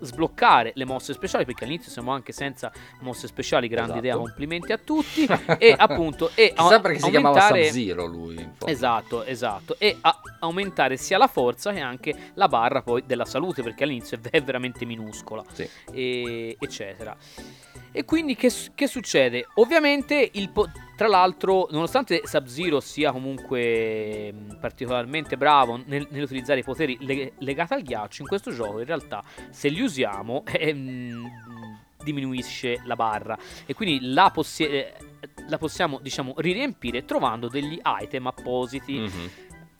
sbloccare 0.00 0.72
le 0.74 0.84
mosse 0.84 1.14
speciali 1.14 1.44
perché 1.46 1.64
all'inizio 1.64 1.90
siamo 1.90 2.10
anche 2.12 2.32
senza 2.32 2.70
mosse 3.00 3.26
speciali 3.26 3.68
grande 3.68 3.92
Esatto. 3.92 4.04
idea 4.06 4.16
complimenti 4.16 4.72
a 4.72 4.76
tutti 4.78 5.24
e 5.58 5.74
appunto 5.76 6.30
e 6.34 6.52
Chissà 6.54 6.74
a- 6.74 6.80
perché 6.80 6.98
si 6.98 7.10
chiamava 7.10 7.40
Sub-Zero 7.40 8.04
lui. 8.04 8.50
Esatto, 8.66 9.22
esatto. 9.24 9.76
E 9.78 9.96
a- 10.00 10.20
aumentare 10.40 10.96
sia 10.98 11.16
la 11.16 11.28
forza 11.28 11.72
che 11.72 11.80
anche 11.80 12.14
la 12.34 12.48
barra 12.48 12.82
poi 12.82 13.04
della 13.06 13.24
salute, 13.24 13.62
perché 13.62 13.84
all'inizio 13.84 14.18
è 14.30 14.42
veramente 14.42 14.84
minuscola, 14.84 15.42
Sì. 15.52 15.66
e- 15.92 16.56
eccetera. 16.58 17.16
E 17.96 18.04
quindi 18.04 18.34
che, 18.34 18.50
che 18.74 18.88
succede? 18.88 19.46
Ovviamente, 19.54 20.28
il 20.32 20.50
po- 20.50 20.68
tra 20.96 21.06
l'altro, 21.06 21.68
nonostante 21.70 22.22
Sub-Zero 22.24 22.80
sia 22.80 23.12
comunque 23.12 24.32
mh, 24.32 24.58
particolarmente 24.60 25.36
bravo 25.36 25.80
nel- 25.86 26.08
nell'utilizzare 26.10 26.58
i 26.58 26.64
poteri 26.64 26.96
leg- 27.00 27.34
legati 27.38 27.72
al 27.72 27.82
ghiaccio, 27.82 28.22
in 28.22 28.28
questo 28.28 28.50
gioco 28.52 28.80
in 28.80 28.84
realtà 28.86 29.22
se 29.50 29.68
li 29.68 29.80
usiamo 29.80 30.42
ehm, 30.52 31.24
diminuisce 32.02 32.80
la 32.84 32.96
barra 32.96 33.38
e 33.64 33.74
quindi 33.74 34.10
la, 34.12 34.30
possi- 34.30 34.66
eh, 34.66 34.92
la 35.48 35.56
possiamo 35.58 36.00
diciamo 36.02 36.34
riempire 36.38 37.04
trovando 37.04 37.46
degli 37.48 37.80
item 38.02 38.26
appositi 38.26 38.98
Mhm. 38.98 39.30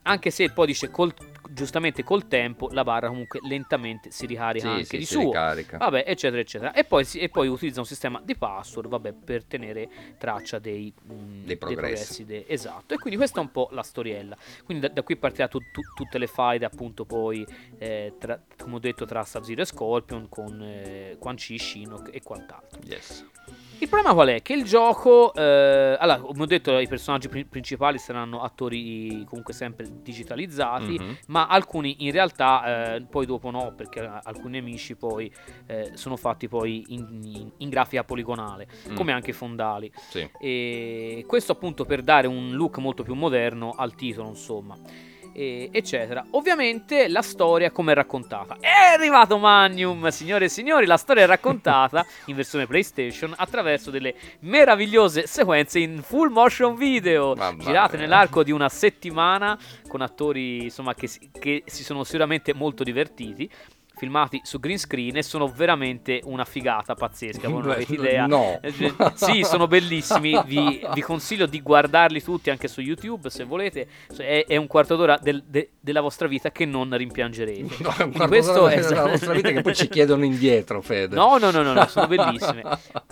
anche 0.03 0.31
se 0.31 0.51
poi 0.51 0.67
dice 0.69 0.89
col- 0.91 1.13
giustamente 1.51 2.03
col 2.03 2.27
tempo 2.29 2.69
la 2.73 2.83
barra 2.85 3.09
comunque 3.09 3.41
lentamente 3.43 4.11
si 4.11 4.27
ricarica 4.27 4.67
Sì, 4.67 4.73
anche 4.73 4.85
sì, 4.85 4.97
di 4.99 5.05
si 5.05 5.13
suo 5.15 5.23
ricarica. 5.25 5.77
Vabbè, 5.79 6.05
eccetera, 6.07 6.41
eccetera. 6.41 6.73
E 6.73 6.85
poi, 6.85 7.05
si- 7.05 7.19
e 7.19 7.29
poi 7.29 7.49
utilizza 7.49 7.81
un 7.81 7.87
sistema 7.87 8.21
di 8.25 8.37
password, 8.37 8.89
vabbè, 8.89 9.13
per 9.13 9.45
tenere 9.45 9.89
traccia 10.19 10.59
dei, 10.59 10.93
mm, 11.13 11.45
Dei 11.45 11.57
progressi. 11.57 12.25
de- 12.25 12.45
esatto. 12.49 12.95
E 12.95 12.99
quindi 12.99 13.17
questa 13.19 13.41
è 13.41 13.43
un 13.43 13.51
po' 13.51 13.69
la 13.73 13.83
storiella. 13.83 14.37
Quindi 14.65 14.87
da, 14.87 14.93
da 14.93 15.03
qui 15.03 15.17
partirà 15.17 15.49
tu- 15.49 15.59
tu- 15.73 15.83
tutte 15.95 16.19
le 16.19 16.27
faide, 16.27 16.65
appunto, 16.65 17.05
poi, 17.05 17.47
eh, 17.79 18.15
tra- 18.19 18.41
come 18.59 18.77
ho 18.77 18.79
detto, 18.79 19.05
tra 19.05 19.25
Sub-Zero 19.25 19.63
e 19.63 19.65
Scorpion, 19.65 20.29
con 20.29 20.61
eh, 20.63 21.17
Quan 21.19 21.37
Chi, 21.37 21.59
Shinnok 21.59 22.11
e 22.13 22.23
quant'altro. 22.23 22.81
Yes. 22.87 23.27
Il 23.81 23.89
problema 23.91 24.15
qual 24.15 24.29
è? 24.29 24.41
Che 24.41 24.53
il 24.55 24.65
gioco, 24.65 25.35
eh, 25.35 25.97
allora, 25.99 26.19
come 26.21 26.43
ho 26.43 26.47
detto, 26.47 26.79
i 26.79 26.87
personaggi 26.89 27.29
pri- 27.29 27.45
principali 27.45 27.99
saranno 27.99 28.41
attori 28.41 29.25
comunque 29.29 29.53
sempre 29.53 29.87
digitalizzati, 30.03 30.99
Mhm. 30.99 31.17
Ma 31.35 31.49
alcuni 31.49 31.97
in 32.05 32.13
realtà 32.13 32.95
eh, 32.95 33.03
poi 33.03 33.27
dopo 33.27 33.51
no, 33.51 33.73
perché 33.75 33.99
alcuni 34.23 34.61
nemici 34.61 34.95
poi 34.95 35.29
eh, 35.67 35.91
sono 35.95 36.17
fatti 36.17 36.47
poi 36.47 36.85
in, 36.91 37.09
in- 37.25 37.51
in 37.57 37.69
grafica 37.71 38.05
poligonale, 38.05 38.69
Mm. 38.89 38.95
come 38.95 39.11
anche 39.11 39.31
i 39.31 39.33
fondali. 39.33 39.91
Sì. 40.11 40.31
E 40.41 41.25
questo 41.27 41.51
appunto 41.51 41.85
per 41.85 42.03
dare 42.03 42.29
un 42.29 42.53
look 42.53 42.79
molto 42.79 43.03
più 43.03 43.15
moderno 43.15 43.73
al 43.77 43.97
titolo, 43.97 44.29
insomma. 44.29 44.79
E- 45.35 45.69
eccetera. 45.73 46.25
Ovviamente 46.31 47.09
la 47.09 47.21
storia 47.23 47.71
come 47.71 47.93
è 47.93 47.95
raccontata. 47.95 48.57
È 48.61 48.95
arrivato 48.95 49.37
Magnum, 49.39 50.09
signore 50.09 50.47
e 50.47 50.49
signori, 50.49 50.87
la 50.87 50.97
storia 50.97 51.25
è 51.25 51.27
raccontata 51.27 52.07
in 52.27 52.37
versione 52.37 52.67
PlayStation 52.67 53.35
attraverso 53.37 53.91
delle 53.91 54.15
meravigliose 54.41 55.27
sequenze 55.27 55.81
in 55.81 56.01
full 56.03 56.31
motion 56.31 56.77
video, 56.77 57.35
Mamma 57.35 57.63
girate 57.63 57.97
mia. 57.97 58.07
nell'arco 58.07 58.43
di 58.43 58.53
una 58.53 58.69
settimana 58.69 59.59
con 59.89 60.01
attori 60.01 60.65
insomma 60.65 60.95
che 60.95 61.09
che 61.39 61.63
si 61.67 61.83
sono 61.85 62.05
sicuramente 62.05 62.55
molto 62.55 62.85
divertiti. 62.85 63.51
Filmati 63.97 64.41
su 64.43 64.59
green 64.59 64.79
screen 64.79 65.17
e 65.17 65.23
sono 65.23 65.47
veramente 65.47 66.21
una 66.25 66.45
figata 66.45 66.95
pazzesca. 66.95 67.49
Voi 67.49 67.63
non 67.63 67.71
avete 67.73 67.95
idea. 67.95 68.27
No. 68.27 68.59
Eh, 68.61 68.73
eh, 68.79 68.95
sì, 69.15 69.43
sono 69.45 69.67
bellissimi. 69.69 70.41
Vi, 70.47 70.85
vi 70.93 71.01
consiglio 71.01 71.47
di 71.47 71.61
guardarli 71.63 72.23
tutti 72.23 72.51
anche 72.51 72.67
su 72.69 72.81
YouTube 72.81 73.31
se 73.31 73.45
volete. 73.45 73.87
È, 74.17 74.45
è 74.49 74.57
un 74.57 74.67
quarto 74.67 74.97
d'ora 74.97 75.17
del- 75.23 75.45
de- 75.47 75.71
della 75.81 76.01
vostra 76.01 76.27
vita 76.27 76.51
che 76.51 76.65
non 76.65 76.95
rimpiangerete. 76.97 77.43
No, 77.85 77.95
è 77.97 78.03
un 78.03 78.11
quarto 78.13 78.29
questo 78.29 78.53
d'ora 78.53 78.73
è- 78.73 78.81
della 78.81 79.07
vostra 79.07 79.33
vita 79.33 79.51
che 79.53 79.61
poi 79.63 79.75
ci 79.75 79.89
chiedono 79.91 80.25
indietro, 80.25 80.81
Fede. 80.83 81.15
No, 81.15 81.39
no, 81.39 81.51
no, 81.51 81.63
no, 81.63 81.73
no, 81.73 81.87
sono 81.87 82.07
bellissime. 82.09 82.63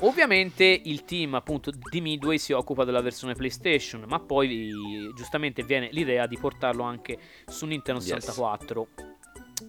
Ovviamente 0.01 0.65
il 0.85 1.05
team 1.05 1.35
appunto 1.35 1.71
di 1.71 2.01
Midway 2.01 2.39
si 2.39 2.53
occupa 2.53 2.85
della 2.85 3.01
versione 3.03 3.35
PlayStation, 3.35 4.05
ma 4.09 4.19
poi 4.19 4.73
giustamente 5.15 5.63
viene 5.63 5.89
l'idea 5.93 6.27
di 6.27 6.37
portarlo 6.39 6.83
anche 6.83 7.17
su 7.47 7.67
Nintendo 7.67 8.01
Yes. 8.03 9.12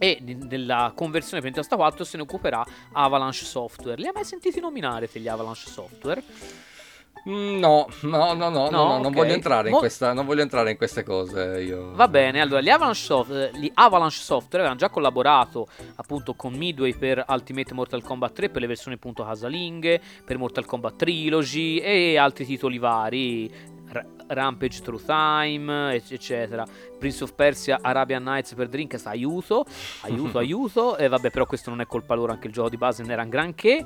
64. 0.03 0.07
E 0.07 0.17
della 0.47 0.91
conversione 0.95 1.41
Nintendo 1.41 1.67
64 1.67 2.03
se 2.03 2.17
ne 2.17 2.23
occuperà 2.23 2.65
Avalanche 2.91 3.45
Software. 3.45 3.99
Li 3.99 4.07
hai 4.07 4.13
mai 4.13 4.25
sentiti 4.25 4.59
nominare 4.59 5.09
te 5.09 5.19
gli 5.19 5.27
Avalanche 5.27 5.69
Software? 5.69 6.23
Mm, 7.27 7.57
No, 7.59 7.87
no, 8.01 8.33
no, 8.33 8.49
no, 8.49 8.49
no, 8.49 8.69
no, 8.69 8.87
non 8.97 9.05
ok. 9.05 9.13
voglio 9.13 9.31
entrare 9.33 9.69
in 9.69 9.75
questa, 9.75 10.11
non 10.11 10.25
voglio 10.25 10.41
entrare 10.41 10.71
in 10.71 10.77
queste 10.77 11.03
cose. 11.03 11.61
Io. 11.65 11.93
Va 11.95 12.09
bene, 12.09 12.41
allora 12.41 12.59
gli 12.59 12.67
Avalanche, 12.69 12.99
Soft- 12.99 13.51
gli 13.55 13.71
Avalanche 13.75 14.15
Software 14.15 14.57
avevano 14.65 14.75
già 14.79 14.89
collaborato 14.89 15.67
appunto 15.95 16.33
con 16.33 16.53
Midway 16.53 16.93
per 16.97 17.23
Ultimate 17.29 17.73
Mortal 17.73 18.03
Kombat 18.03 18.33
3 18.33 18.49
per 18.49 18.59
le 18.61 18.67
versioni 18.67 18.95
appunto 18.97 19.23
casalinghe, 19.23 20.01
per 20.25 20.37
Mortal 20.37 20.65
Kombat 20.65 20.97
Trilogy 20.97 21.77
e 21.77 22.17
altri 22.17 22.45
titoli 22.45 22.77
vari 22.77 23.49
R- 23.93 24.05
Rampage 24.27 24.81
Through 24.81 25.03
Time, 25.05 25.93
eccetera. 25.95 26.65
Prince 26.97 27.23
of 27.23 27.33
Persia, 27.33 27.79
Arabian 27.81 28.23
Nights 28.23 28.53
per 28.53 28.67
Dreamcast, 28.69 29.07
aiuto, 29.07 29.65
aiuto, 30.01 30.37
aiuto. 30.39 30.97
E 30.97 31.07
vabbè, 31.07 31.29
però 31.31 31.45
questo 31.45 31.69
non 31.69 31.81
è 31.81 31.85
colpa 31.85 32.15
loro, 32.15 32.31
anche 32.31 32.47
il 32.47 32.53
gioco 32.53 32.69
di 32.69 32.77
base 32.77 33.01
non 33.01 33.11
era 33.11 33.23
un 33.23 33.29
granché. 33.29 33.85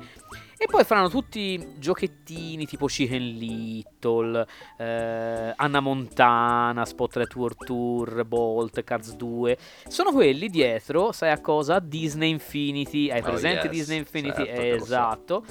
E 0.60 0.66
poi 0.66 0.82
faranno 0.82 1.08
tutti 1.08 1.74
giochettini 1.78 2.66
tipo 2.66 2.86
Chicken 2.86 3.22
Little, 3.22 4.44
eh, 4.76 5.52
Anna 5.54 5.78
Montana, 5.80 6.84
Spotlight 6.84 7.34
World 7.36 7.64
Tour, 7.64 8.24
Bolt, 8.24 8.82
Cars 8.82 9.14
2. 9.14 9.56
Sono 9.86 10.10
quelli 10.10 10.48
dietro, 10.48 11.12
sai 11.12 11.30
a 11.30 11.40
cosa? 11.40 11.78
Disney 11.78 12.30
Infinity. 12.30 13.08
Hai 13.08 13.20
Oh, 13.20 13.22
presente 13.24 13.66
yes, 13.66 13.70
Disney 13.70 13.98
Infinity? 13.98 14.44
certo 14.44 14.60
che 14.60 14.76
lo 14.78 14.84
so. 14.84 15.44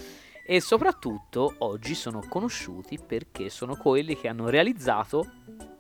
E 0.49 0.61
soprattutto 0.61 1.55
oggi 1.57 1.93
sono 1.93 2.23
conosciuti 2.25 2.97
perché 3.05 3.49
sono 3.49 3.75
quelli 3.75 4.15
che 4.15 4.29
hanno 4.29 4.47
realizzato 4.47 5.25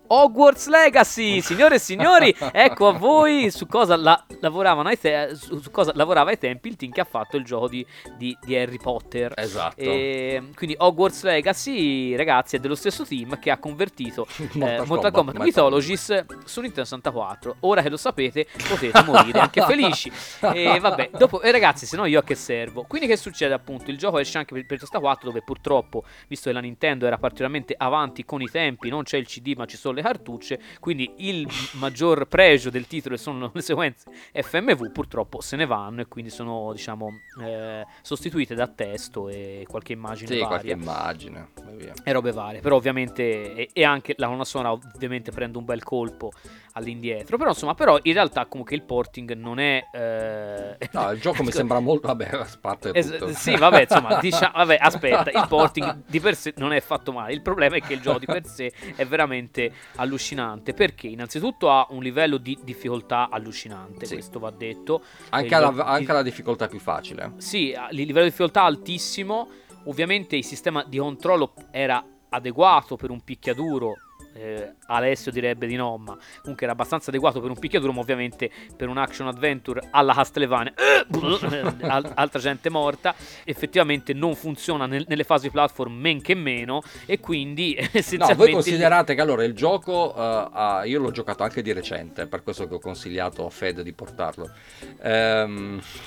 Hogwarts 0.07 0.67
Legacy, 0.67 1.41
signore 1.41 1.75
e 1.75 1.79
signori, 1.79 2.35
ecco 2.51 2.87
a 2.87 2.91
voi 2.93 3.51
su 3.51 3.67
cosa, 3.67 3.95
la- 3.95 4.23
te- 4.27 5.35
su 5.35 5.59
su 5.59 5.71
cosa 5.71 5.91
lavorava 5.95 6.29
ai 6.29 6.37
tempi 6.37 6.69
il 6.69 6.75
team 6.75 6.91
che 6.91 7.01
ha 7.01 7.05
fatto 7.05 7.37
il 7.37 7.43
gioco 7.43 7.67
di, 7.67 7.85
di- 8.17 8.37
di 8.41 8.55
Harry 8.55 8.77
Potter. 8.77 9.33
Esatto. 9.35 9.79
E, 9.79 10.49
quindi 10.55 10.75
Hogwarts 10.77 11.23
Legacy, 11.23 12.15
ragazzi, 12.15 12.55
è 12.55 12.59
dello 12.59 12.75
stesso 12.75 13.05
team 13.05 13.37
che 13.39 13.51
ha 13.51 13.57
convertito 13.57 14.27
eh, 14.59 14.83
Mortal, 14.85 15.11
Kombat, 15.11 15.37
Mythologies 15.37 16.25
su 16.45 16.61
Nintendo 16.61 16.85
64. 16.85 17.57
Ora 17.61 17.81
che 17.81 17.89
lo 17.89 17.97
sapete, 17.97 18.47
potete 18.67 19.03
morire 19.03 19.39
anche 19.39 19.61
felici. 19.61 20.11
E 20.53 20.79
vabbè, 20.79 21.11
dopo, 21.17 21.41
e 21.41 21.51
ragazzi, 21.51 21.85
se 21.85 21.97
no 21.97 22.05
io 22.05 22.19
a 22.19 22.23
che 22.23 22.35
servo? 22.35 22.83
Quindi 22.87 23.07
che 23.07 23.17
succede 23.17 23.53
appunto? 23.53 23.91
Il 23.91 23.97
gioco 23.97 24.19
esce 24.19 24.37
anche 24.37 24.53
per, 24.53 24.65
per 24.65 24.79
64 24.79 25.27
dove 25.27 25.41
purtroppo, 25.43 26.03
visto 26.27 26.49
che 26.49 26.55
la 26.55 26.61
Nintendo 26.61 27.05
era 27.05 27.17
particolarmente 27.17 27.73
avanti 27.77 28.23
con 28.25 28.41
i 28.41 28.49
tempi, 28.49 28.89
non 28.89 29.03
c'è 29.03 29.17
il 29.17 29.25
CD 29.25 29.53
ma 29.55 29.65
ci 29.65 29.77
sono 29.77 29.96
le 29.97 30.01
cartucce, 30.03 30.59
quindi 30.79 31.11
il 31.17 31.47
maggior 31.73 32.27
pregio 32.27 32.69
del 32.69 32.87
titolo 32.87 33.17
sono 33.17 33.51
le 33.53 33.61
sequenze 33.61 34.09
FMV, 34.33 34.91
purtroppo 34.91 35.41
se 35.41 35.55
ne 35.55 35.65
vanno 35.65 36.01
e 36.01 36.07
quindi 36.07 36.29
sono 36.31 36.71
diciamo 36.73 37.07
eh, 37.43 37.85
sostituite 38.01 38.55
da 38.55 38.67
testo 38.67 39.27
e 39.29 39.65
qualche 39.67 39.93
immagine 39.93 40.27
Sì, 40.31 40.37
qualche 40.39 40.55
varia 40.55 40.73
immagine. 40.75 41.49
e 41.67 41.75
via. 41.75 41.93
e 42.03 42.11
robe 42.11 42.31
varie. 42.31 42.59
Però 42.61 42.75
ovviamente 42.75 43.53
e, 43.55 43.69
e 43.73 43.83
anche 43.83 44.13
la 44.17 44.25
colonna 44.27 44.45
sonora 44.45 44.71
ovviamente 44.71 45.31
prende 45.31 45.57
un 45.57 45.65
bel 45.65 45.83
colpo 45.83 46.31
all'indietro. 46.77 47.37
Però 47.37 47.49
insomma, 47.49 47.73
però 47.73 47.97
in 48.03 48.13
realtà 48.13 48.45
comunque 48.45 48.75
il 48.75 48.83
porting 48.83 49.33
non 49.33 49.59
è 49.59 49.83
eh, 49.91 50.77
No, 50.91 51.11
il 51.11 51.19
gioco 51.19 51.43
mi 51.43 51.51
sembra 51.51 51.79
molto. 51.79 52.07
Vabbè, 52.07 52.29
a 52.31 52.47
parte 52.61 52.91
Es- 52.93 53.09
tutto. 53.11 53.33
sì, 53.33 53.55
vabbè, 53.55 53.81
insomma, 53.81 54.19
diciamo, 54.19 54.53
vabbè, 54.55 54.77
aspetta, 54.79 55.31
il 55.31 55.45
porting 55.47 56.03
di 56.07 56.19
per 56.19 56.35
sé 56.35 56.53
non 56.57 56.71
è 56.73 56.79
fatto 56.81 57.11
male. 57.11 57.33
Il 57.33 57.41
problema 57.41 57.75
è 57.75 57.81
che 57.81 57.93
il 57.93 58.01
gioco 58.01 58.19
di 58.19 58.25
per 58.25 58.45
sé 58.45 58.71
è 58.95 59.05
veramente 59.05 59.71
allucinante 59.95 60.73
perché 60.73 61.07
innanzitutto 61.07 61.69
ha 61.69 61.85
un 61.89 62.01
livello 62.01 62.37
di 62.37 62.57
difficoltà 62.63 63.29
allucinante, 63.29 64.05
Sì. 64.05 64.13
questo 64.13 64.39
va 64.39 64.51
detto. 64.51 65.01
Anche, 65.29 65.55
alla, 65.55 65.67
gioco- 65.71 65.83
anche 65.83 66.11
alla 66.11 66.23
difficoltà 66.23 66.67
più 66.67 66.79
facile. 66.79 67.33
Sì, 67.37 67.69
il 67.69 67.77
livello 67.91 68.23
di 68.23 68.29
difficoltà 68.29 68.63
altissimo. 68.63 69.49
Ovviamente 69.85 70.35
il 70.35 70.43
sistema 70.43 70.83
di 70.83 70.97
controllo 70.97 71.53
era 71.71 72.03
adeguato 72.29 72.95
per 72.97 73.09
un 73.09 73.21
picchiaduro. 73.21 73.93
Eh, 74.37 74.73
Alessio 74.87 75.31
direbbe 75.31 75.67
di 75.67 75.75
no, 75.75 75.97
ma 75.97 76.15
comunque 76.41 76.63
era 76.65 76.73
abbastanza 76.73 77.09
adeguato 77.09 77.39
per 77.41 77.49
un 77.49 77.57
picchiaduro, 77.59 77.91
ma 77.91 77.99
ovviamente 78.01 78.49
per 78.75 78.87
un 78.87 78.97
action 78.97 79.27
adventure 79.27 79.87
alla 79.91 80.13
Castlevania, 80.13 80.73
eh, 80.75 81.73
al- 81.87 82.11
altra 82.15 82.39
gente 82.39 82.69
morta, 82.69 83.15
effettivamente 83.43 84.13
non 84.13 84.35
funziona 84.35 84.85
nel- 84.85 85.05
nelle 85.07 85.23
fasi 85.23 85.49
platform 85.49 85.93
men 85.93 86.21
che 86.21 86.35
meno 86.35 86.81
e 87.05 87.19
quindi 87.19 87.75
No, 87.79 87.87
essenzialmente 87.93 88.35
voi 88.35 88.51
considerate 88.51 89.15
che 89.15 89.21
allora 89.21 89.43
il 89.43 89.53
gioco, 89.53 90.13
eh, 90.15 90.47
ha- 90.51 90.81
io 90.85 90.99
l'ho 90.99 91.11
giocato 91.11 91.43
anche 91.43 91.61
di 91.61 91.73
recente, 91.73 92.27
per 92.27 92.43
questo 92.43 92.67
che 92.67 92.75
ho 92.75 92.79
consigliato 92.79 93.45
a 93.45 93.49
Fed 93.49 93.81
di 93.81 93.93
portarlo. 93.93 94.49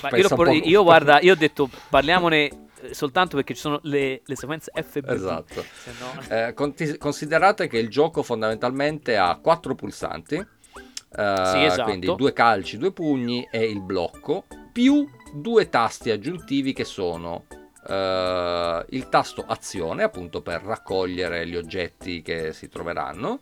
Ma 0.01 0.09
io, 0.17 0.27
por- 0.35 0.47
io, 0.67 0.83
guarda, 0.83 1.19
io 1.21 1.33
ho 1.33 1.35
detto 1.35 1.69
parliamone 1.89 2.49
soltanto 2.91 3.35
perché 3.35 3.53
ci 3.53 3.61
sono 3.61 3.79
le, 3.83 4.21
le 4.25 4.35
sequenze 4.35 4.71
FB. 4.73 5.09
Esatto. 5.09 5.63
Se 5.83 5.91
no... 5.99 6.35
Eh, 6.35 6.53
conti- 6.53 6.97
considerate 6.97 7.67
che 7.67 7.77
il 7.77 7.89
gioco 7.89 8.23
fondamentalmente 8.23 9.17
ha 9.17 9.37
quattro 9.41 9.75
pulsanti, 9.75 10.35
eh, 10.35 10.45
Sì, 11.07 11.63
esatto. 11.63 11.83
quindi 11.83 12.13
due 12.15 12.33
calci, 12.33 12.77
due 12.77 12.91
pugni 12.91 13.47
e 13.51 13.63
il 13.69 13.81
blocco, 13.81 14.45
più 14.71 15.07
due 15.33 15.69
tasti 15.69 16.09
aggiuntivi 16.11 16.73
che 16.73 16.85
sono 16.85 17.45
eh, 17.87 18.85
il 18.89 19.09
tasto 19.09 19.43
azione, 19.45 20.03
appunto 20.03 20.41
per 20.41 20.61
raccogliere 20.63 21.47
gli 21.47 21.55
oggetti 21.55 22.21
che 22.21 22.53
si 22.53 22.67
troveranno, 22.69 23.39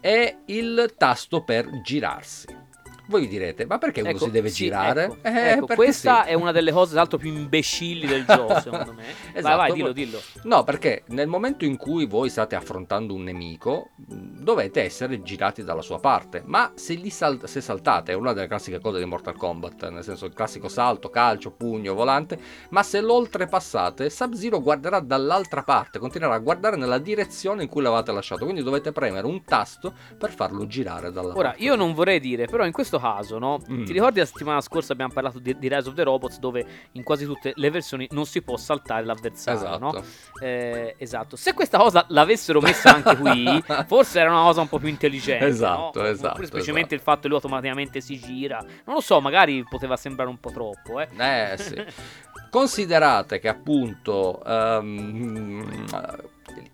e 0.00 0.38
il 0.46 0.94
tasto 0.96 1.42
per 1.42 1.80
girarsi. 1.82 2.66
Voi 3.08 3.22
vi 3.22 3.28
direte, 3.28 3.64
ma 3.64 3.78
perché 3.78 4.00
uno 4.02 4.10
Ecco, 4.10 4.24
si 4.24 4.30
deve 4.30 4.48
sì, 4.50 4.64
girare? 4.64 5.04
ecco, 5.04 5.16
Eh, 5.22 5.48
ecco, 5.52 5.66
questa 5.74 6.24
sì. 6.24 6.28
è 6.30 6.34
una 6.34 6.52
delle 6.52 6.72
cose 6.72 6.90
tra 6.90 7.00
l'altro 7.00 7.16
più 7.16 7.32
imbecilli 7.32 8.06
del 8.06 8.26
gioco, 8.26 8.60
secondo 8.60 8.92
me. 8.92 9.02
vai, 9.02 9.32
Esatto, 9.32 9.56
vai, 9.56 9.72
dillo, 9.72 9.84
voi- 9.86 9.94
dillo. 9.94 10.20
No, 10.42 10.62
perché 10.64 11.04
nel 11.08 11.26
momento 11.26 11.64
in 11.64 11.76
cui 11.78 12.04
voi 12.06 12.28
state 12.28 12.54
affrontando 12.54 13.14
un 13.14 13.22
nemico, 13.22 13.90
mh, 13.96 14.42
dovete 14.42 14.82
essere 14.82 15.22
girati 15.22 15.64
dalla 15.64 15.80
sua 15.80 15.98
parte. 16.00 16.42
Ma 16.44 16.70
se, 16.74 17.00
sal- 17.10 17.40
se 17.48 17.60
saltate, 17.62 18.12
è 18.12 18.14
una 18.14 18.34
delle 18.34 18.46
classiche 18.46 18.78
cose 18.78 18.98
di 18.98 19.06
Mortal 19.06 19.36
Kombat, 19.36 19.88
nel 19.88 20.04
senso 20.04 20.26
il 20.26 20.34
classico 20.34 20.68
salto, 20.68 21.08
calcio, 21.08 21.50
pugno, 21.52 21.94
volante, 21.94 22.38
ma 22.70 22.82
se 22.82 23.00
lo 23.00 23.14
oltrepassate, 23.14 24.10
Sub-Zero 24.10 24.60
guarderà 24.60 25.00
dall'altra 25.00 25.62
parte, 25.62 25.98
continuerà 25.98 26.34
a 26.34 26.38
guardare 26.38 26.76
nella 26.76 26.98
direzione 26.98 27.62
in 27.62 27.68
cui 27.70 27.80
l'avete 27.82 28.12
lasciato. 28.12 28.44
Quindi 28.44 28.62
dovete 28.62 28.92
premere 28.92 29.26
un 29.26 29.42
tasto 29.44 29.94
per 30.18 30.30
farlo 30.30 30.66
girare 30.66 31.10
dalla 31.10 31.34
Ora, 31.34 31.48
parte. 31.50 31.62
io 31.64 31.74
non 31.74 31.94
vorrei 31.94 32.20
dire, 32.20 32.44
però 32.46 32.66
in 32.66 32.72
questo 32.98 33.14
caso, 33.14 33.38
no? 33.38 33.60
Mm. 33.70 33.84
Ti 33.84 33.92
ricordi 33.92 34.18
la 34.18 34.26
settimana 34.26 34.60
scorsa 34.60 34.92
abbiamo 34.92 35.12
parlato 35.12 35.38
di, 35.38 35.56
di 35.58 35.68
Rise 35.68 35.88
of 35.88 35.94
the 35.94 36.02
Robots 36.02 36.38
dove 36.38 36.66
in 36.92 37.02
quasi 37.02 37.24
tutte 37.24 37.52
le 37.54 37.70
versioni 37.70 38.06
non 38.10 38.26
si 38.26 38.42
può 38.42 38.56
saltare 38.56 39.04
l'avversario, 39.04 39.60
Esatto. 39.60 39.78
no? 39.78 40.02
Eh, 40.40 40.94
esatto. 40.98 41.36
Se 41.36 41.52
questa 41.54 41.78
cosa 41.78 42.04
l'avessero 42.08 42.60
messa 42.60 42.94
anche 42.94 43.16
qui, 43.16 43.62
forse 43.86 44.20
era 44.20 44.30
una 44.30 44.42
cosa 44.42 44.60
un 44.60 44.68
po' 44.68 44.78
più 44.78 44.88
intelligente. 44.88 45.46
Esatto, 45.46 46.00
no? 46.00 46.06
esatto, 46.06 46.28
Oppure 46.28 46.46
semplicemente 46.46 46.94
esatto. 46.94 46.94
il 46.94 47.00
fatto 47.00 47.20
che 47.22 47.28
lui 47.28 47.36
automaticamente 47.36 48.00
si 48.00 48.18
gira. 48.18 48.58
Non 48.84 48.94
lo 48.96 49.00
so, 49.00 49.20
magari 49.20 49.64
poteva 49.68 49.96
sembrare 49.96 50.28
un 50.30 50.38
po' 50.38 50.50
troppo, 50.50 51.00
eh. 51.00 51.08
Eh 51.16 51.56
sì. 51.58 51.84
Considerate 52.50 53.40
che 53.40 53.48
appunto 53.48 54.42
ehm, 54.42 55.84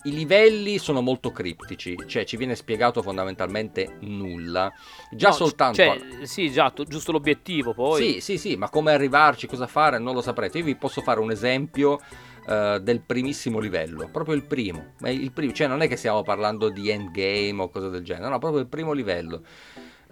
i 0.05 0.13
livelli 0.13 0.79
sono 0.79 1.01
molto 1.01 1.31
criptici, 1.31 1.97
cioè 2.07 2.25
ci 2.25 2.37
viene 2.37 2.55
spiegato 2.55 3.03
fondamentalmente 3.03 3.97
nulla. 4.01 4.73
Già 5.11 5.29
No, 5.29 5.35
soltanto... 5.35 5.77
Cioè, 5.77 6.01
sì, 6.23 6.45
esatto, 6.45 6.85
giusto 6.85 7.13
l'obiettivo 7.13 7.75
poi. 7.75 8.03
Sì, 8.03 8.21
sì, 8.21 8.39
sì, 8.39 8.57
ma 8.57 8.69
come 8.69 8.93
arrivarci, 8.93 9.47
cosa 9.47 9.67
fare, 9.67 9.99
non 9.99 10.15
lo 10.15 10.23
saprete. 10.23 10.59
Io 10.59 10.65
vi 10.65 10.77
posso 10.77 11.01
fare 11.01 11.21
un 11.21 11.31
esempio 11.31 12.01
eh, 12.47 12.81
del 12.83 13.01
primissimo 13.01 13.59
livello, 13.59 14.09
proprio 14.11 14.35
il 14.35 14.45
primo. 14.45 14.95
Il 15.05 15.33
primo. 15.33 15.53
Cioè 15.53 15.67
non 15.67 15.83
è 15.83 15.89
che 15.89 15.97
stiamo 15.97 16.23
parlando 16.23 16.69
di 16.69 16.91
endgame 16.91 17.63
o 17.63 17.69
cose 17.69 17.89
del 17.89 18.03
genere, 18.03 18.29
no, 18.29 18.39
proprio 18.39 18.61
il 18.61 18.69
primo 18.69 18.93
livello. 18.93 19.43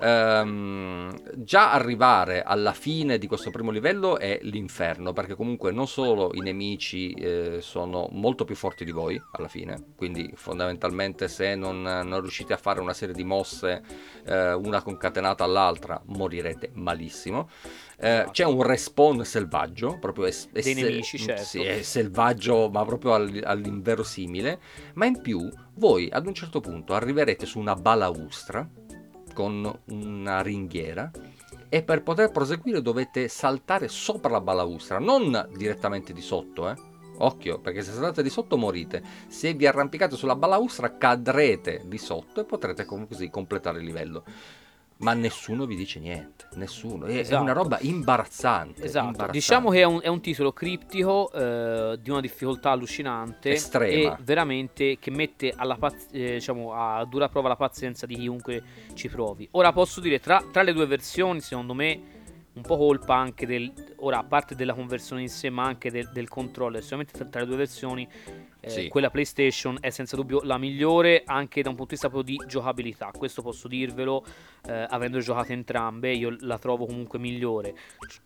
Ehm, 0.02 1.14
già 1.36 1.72
arrivare 1.72 2.42
alla 2.42 2.72
fine 2.72 3.18
di 3.18 3.28
questo 3.28 3.50
primo 3.50 3.70
livello 3.70 4.18
è 4.18 4.40
l'inferno, 4.42 5.12
perché 5.12 5.34
comunque 5.34 5.70
non 5.70 5.86
solo 5.86 6.30
i 6.34 6.40
nemici 6.40 7.12
eh, 7.12 7.58
sono 7.60 8.08
molto 8.10 8.44
più 8.44 8.56
forti 8.56 8.84
di 8.84 8.90
voi 8.90 9.20
alla 9.32 9.46
fine, 9.46 9.92
quindi 9.94 10.32
fondamentalmente 10.34 11.28
se 11.28 11.54
non, 11.54 11.82
non 11.82 12.20
riuscite 12.20 12.52
a 12.52 12.56
fare 12.56 12.80
una 12.80 12.94
serie 12.94 13.14
di 13.14 13.22
mosse, 13.22 13.82
eh, 14.24 14.52
una 14.52 14.82
concatenata 14.82 15.44
all'altra, 15.44 16.00
morirete 16.06 16.70
malissimo. 16.74 17.48
Eh, 17.98 18.26
c'è 18.32 18.44
un 18.44 18.62
respawn 18.62 19.24
selvaggio, 19.24 19.98
proprio 20.00 20.26
è, 20.26 20.30
è 20.30 20.60
Dei 20.60 20.74
nemici, 20.74 21.18
certo. 21.18 21.44
Sì, 21.44 21.62
è 21.62 21.82
selvaggio, 21.82 22.68
ma 22.68 22.84
proprio 22.84 23.14
all- 23.14 23.42
all'inverosimile. 23.44 24.58
Ma 24.94 25.06
in 25.06 25.20
più, 25.20 25.48
voi 25.74 26.08
ad 26.10 26.26
un 26.26 26.34
certo 26.34 26.58
punto 26.58 26.94
arriverete 26.94 27.46
su 27.46 27.60
una 27.60 27.76
balaustra 27.76 28.68
con 29.32 29.80
una 29.86 30.42
ringhiera 30.42 31.10
e 31.68 31.82
per 31.82 32.02
poter 32.02 32.30
proseguire 32.30 32.82
dovete 32.82 33.28
saltare 33.28 33.88
sopra 33.88 34.30
la 34.30 34.40
balaustra, 34.40 34.98
non 34.98 35.48
direttamente 35.56 36.12
di 36.12 36.20
sotto, 36.20 36.68
eh. 36.68 36.74
Occhio, 37.18 37.60
perché 37.60 37.82
se 37.82 37.92
saltate 37.92 38.22
di 38.22 38.30
sotto 38.30 38.56
morite. 38.56 39.02
Se 39.28 39.52
vi 39.54 39.66
arrampicate 39.66 40.16
sulla 40.16 40.34
balaustra 40.34 40.96
cadrete 40.96 41.82
di 41.84 41.98
sotto 41.98 42.40
e 42.40 42.44
potrete 42.44 42.84
così 42.84 43.30
completare 43.30 43.78
il 43.78 43.84
livello. 43.84 44.24
Ma 44.98 45.14
nessuno 45.14 45.66
vi 45.66 45.74
dice 45.74 45.98
niente, 45.98 46.46
nessuno. 46.54 47.06
È, 47.06 47.10
è 47.12 47.18
Esatto. 47.18 47.42
una 47.42 47.52
roba 47.52 47.78
imbarazzante. 47.80 48.84
Esatto, 48.84 49.06
imbarazzante. 49.06 49.32
diciamo 49.32 49.70
che 49.70 49.80
è 49.80 49.84
un, 49.84 50.00
è 50.00 50.06
un 50.08 50.20
titolo 50.20 50.52
criptico 50.52 51.32
eh, 51.32 51.98
di 52.00 52.10
una 52.10 52.20
difficoltà 52.20 52.70
allucinante 52.70 53.50
Estrema. 53.50 54.16
e 54.16 54.22
veramente 54.22 54.98
che 55.00 55.10
mette 55.10 55.52
alla 55.56 55.74
paz- 55.76 56.08
eh, 56.12 56.34
diciamo, 56.34 56.72
a 56.72 57.04
dura 57.04 57.28
prova 57.28 57.48
la 57.48 57.56
pazienza 57.56 58.06
di 58.06 58.14
chiunque 58.16 58.62
ci 58.94 59.08
provi. 59.08 59.48
Ora 59.52 59.72
posso 59.72 60.00
dire, 60.00 60.20
tra, 60.20 60.42
tra 60.52 60.62
le 60.62 60.72
due 60.72 60.86
versioni, 60.86 61.40
secondo 61.40 61.74
me, 61.74 62.00
un 62.52 62.62
po' 62.62 62.76
colpa 62.76 63.16
anche 63.16 63.46
del... 63.46 63.72
Ora, 64.00 64.18
a 64.18 64.24
parte 64.24 64.54
della 64.54 64.74
conversione 64.74 65.22
in 65.22 65.28
sé, 65.30 65.48
ma 65.50 65.64
anche 65.64 65.90
del, 65.90 66.10
del 66.12 66.28
controllo, 66.28 66.80
solamente 66.80 67.12
tra, 67.12 67.24
tra 67.24 67.40
le 67.40 67.46
due 67.46 67.56
versioni, 67.56 68.06
eh, 68.64 68.70
Sì. 68.70 68.88
quella 68.88 69.10
PlayStation 69.10 69.76
è 69.80 69.90
senza 69.90 70.14
dubbio 70.16 70.40
la 70.44 70.56
migliore 70.56 71.22
anche 71.26 71.62
da 71.62 71.68
un 71.68 71.74
punto 71.74 71.94
di 71.94 72.00
vista 72.00 72.08
proprio 72.08 72.36
di 72.36 72.42
giocabilità. 72.48 73.10
Questo 73.16 73.42
posso 73.42 73.66
dirvelo, 73.68 74.24
eh, 74.66 74.86
avendo 74.88 75.18
giocato 75.18 75.52
entrambe, 75.52 76.12
io 76.12 76.36
la 76.40 76.58
trovo 76.58 76.86
comunque 76.86 77.18
migliore. 77.18 77.74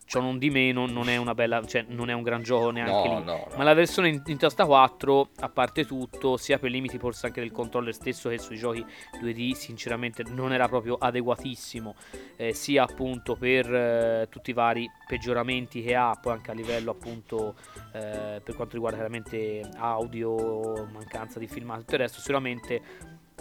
Ciò 0.04 0.20
non 0.20 0.38
di 0.38 0.50
meno, 0.50 0.86
non 0.86 1.08
è 1.08 1.16
una 1.16 1.34
bella, 1.34 1.64
cioè 1.64 1.84
non 1.88 2.10
è 2.10 2.12
un 2.12 2.22
gran 2.22 2.42
gioco 2.42 2.70
neanche 2.70 3.08
No, 3.08 3.18
lì. 3.18 3.24
no, 3.24 3.46
no. 3.48 3.56
Ma 3.56 3.64
la 3.64 3.74
versione 3.74 4.08
in, 4.08 4.22
in 4.26 4.36
tasta 4.38 4.66
4, 4.66 5.28
a 5.40 5.48
parte 5.48 5.84
tutto, 5.86 6.36
sia 6.36 6.58
per 6.58 6.70
limiti 6.70 6.98
forse 6.98 7.26
anche 7.26 7.40
del 7.40 7.50
controller 7.52 7.94
stesso 7.94 8.28
che 8.28 8.38
sui 8.38 8.56
giochi 8.56 8.84
2D, 9.20 9.52
sinceramente 9.52 10.22
non 10.28 10.52
era 10.52 10.68
proprio 10.68 10.96
adeguatissimo, 10.96 11.94
eh, 12.36 12.52
sia 12.52 12.82
appunto 12.84 13.34
per 13.36 13.72
eh, 13.74 14.26
tutti 14.30 14.50
i 14.50 14.52
vari 14.52 14.88
peggioramenti 15.06 15.82
che 15.82 15.94
ha, 15.94 16.16
poi 16.20 16.32
anche 16.34 16.50
a 16.50 16.54
livello 16.54 16.90
appunto 16.90 17.54
eh, 17.92 18.40
per 18.42 18.54
quanto 18.54 18.74
riguarda 18.74 18.98
chiaramente 18.98 19.68
audio, 19.78 20.25
mancanza 20.92 21.38
di 21.38 21.46
filmato, 21.46 21.80
tutto 21.80 21.94
il 21.94 22.00
resto 22.00 22.20
sicuramente 22.20 22.80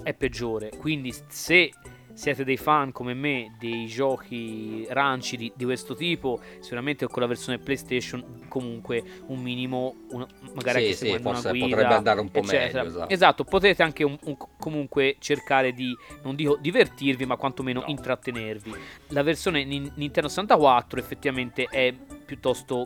è 0.03 0.13
peggiore. 0.13 0.69
Quindi 0.77 1.13
se 1.29 1.71
siete 2.13 2.45
dei 2.45 2.55
fan 2.55 2.93
come 2.93 3.13
me 3.13 3.55
dei 3.59 3.87
giochi 3.87 4.85
ranci 4.89 5.35
di, 5.35 5.51
di 5.53 5.65
questo 5.65 5.95
tipo, 5.95 6.39
sicuramente 6.61 7.07
con 7.07 7.21
la 7.21 7.27
versione 7.27 7.57
PlayStation 7.57 8.45
comunque 8.47 9.03
un 9.27 9.41
minimo, 9.41 9.95
una- 10.11 10.27
magari 10.53 10.79
Sì, 10.79 10.85
anche 10.85 10.93
sì, 10.93 11.05
seguendo 11.07 11.29
una 11.29 11.41
guida, 11.41 11.65
potrebbe 11.67 11.93
andare 11.93 12.19
un 12.21 12.29
po' 12.31 12.39
eccetera. 12.39 12.83
meglio, 12.83 13.07
esatto. 13.09 13.43
potete 13.43 13.83
anche 13.83 14.03
un- 14.05 14.17
un- 14.23 14.37
comunque 14.57 15.17
cercare 15.19 15.73
di, 15.73 15.93
non 16.23 16.35
dico 16.35 16.55
divertirvi, 16.55 17.25
ma 17.25 17.35
quantomeno 17.35 17.81
No. 17.81 17.85
intrattenervi. 17.87 18.73
La 19.09 19.21
versione 19.23 19.65
Nin- 19.65 19.91
Nintendo 19.95 20.29
64 20.29 20.99
effettivamente 20.99 21.65
è 21.65 21.93
piuttosto 22.25 22.85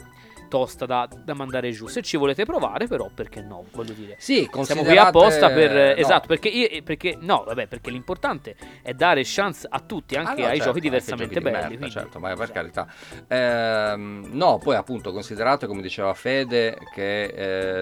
tosta 0.49 0.85
da, 0.85 1.07
da 1.23 1.33
mandare 1.33 1.71
giù. 1.71 1.87
Se 1.87 2.01
ci 2.01 2.17
volete 2.17 2.43
provare, 2.43 2.87
però, 2.87 3.09
perché 3.13 3.41
no? 3.41 3.63
Voglio 3.71 3.93
dire. 3.93 4.15
Sì, 4.17 4.49
Siamo 4.63 4.83
qui 4.83 4.97
apposta 4.97 5.49
per... 5.51 5.71
no. 5.71 5.79
Esatto, 5.95 6.27
perché, 6.27 6.49
io- 6.49 6.83
perché 6.83 7.17
no, 7.21 7.43
vabbè, 7.45 7.67
perché 7.67 7.89
l'importante 7.91 8.55
è 8.81 8.93
dare 8.93 9.21
chance 9.23 9.65
a 9.69 9.79
tutti, 9.79 10.15
Ah, 10.15 10.21
anche 10.23 10.41
no, 10.41 10.47
ai 10.47 10.55
certo, 10.57 10.63
giochi 10.71 10.79
diversamente 10.81 11.33
giochi 11.35 11.43
belli. 11.45 11.55
merda, 11.57 11.75
quindi- 11.77 11.89
certo, 11.91 12.19
ma 12.19 12.35
per 12.35 12.51
carità. 12.51 12.87
Ehm, 13.27 14.29
no, 14.31 14.57
poi 14.57 14.75
appunto 14.75 15.11
considerate, 15.13 15.67
come 15.67 15.81
diceva 15.81 16.13
Fede, 16.13 16.77
che 16.93 17.23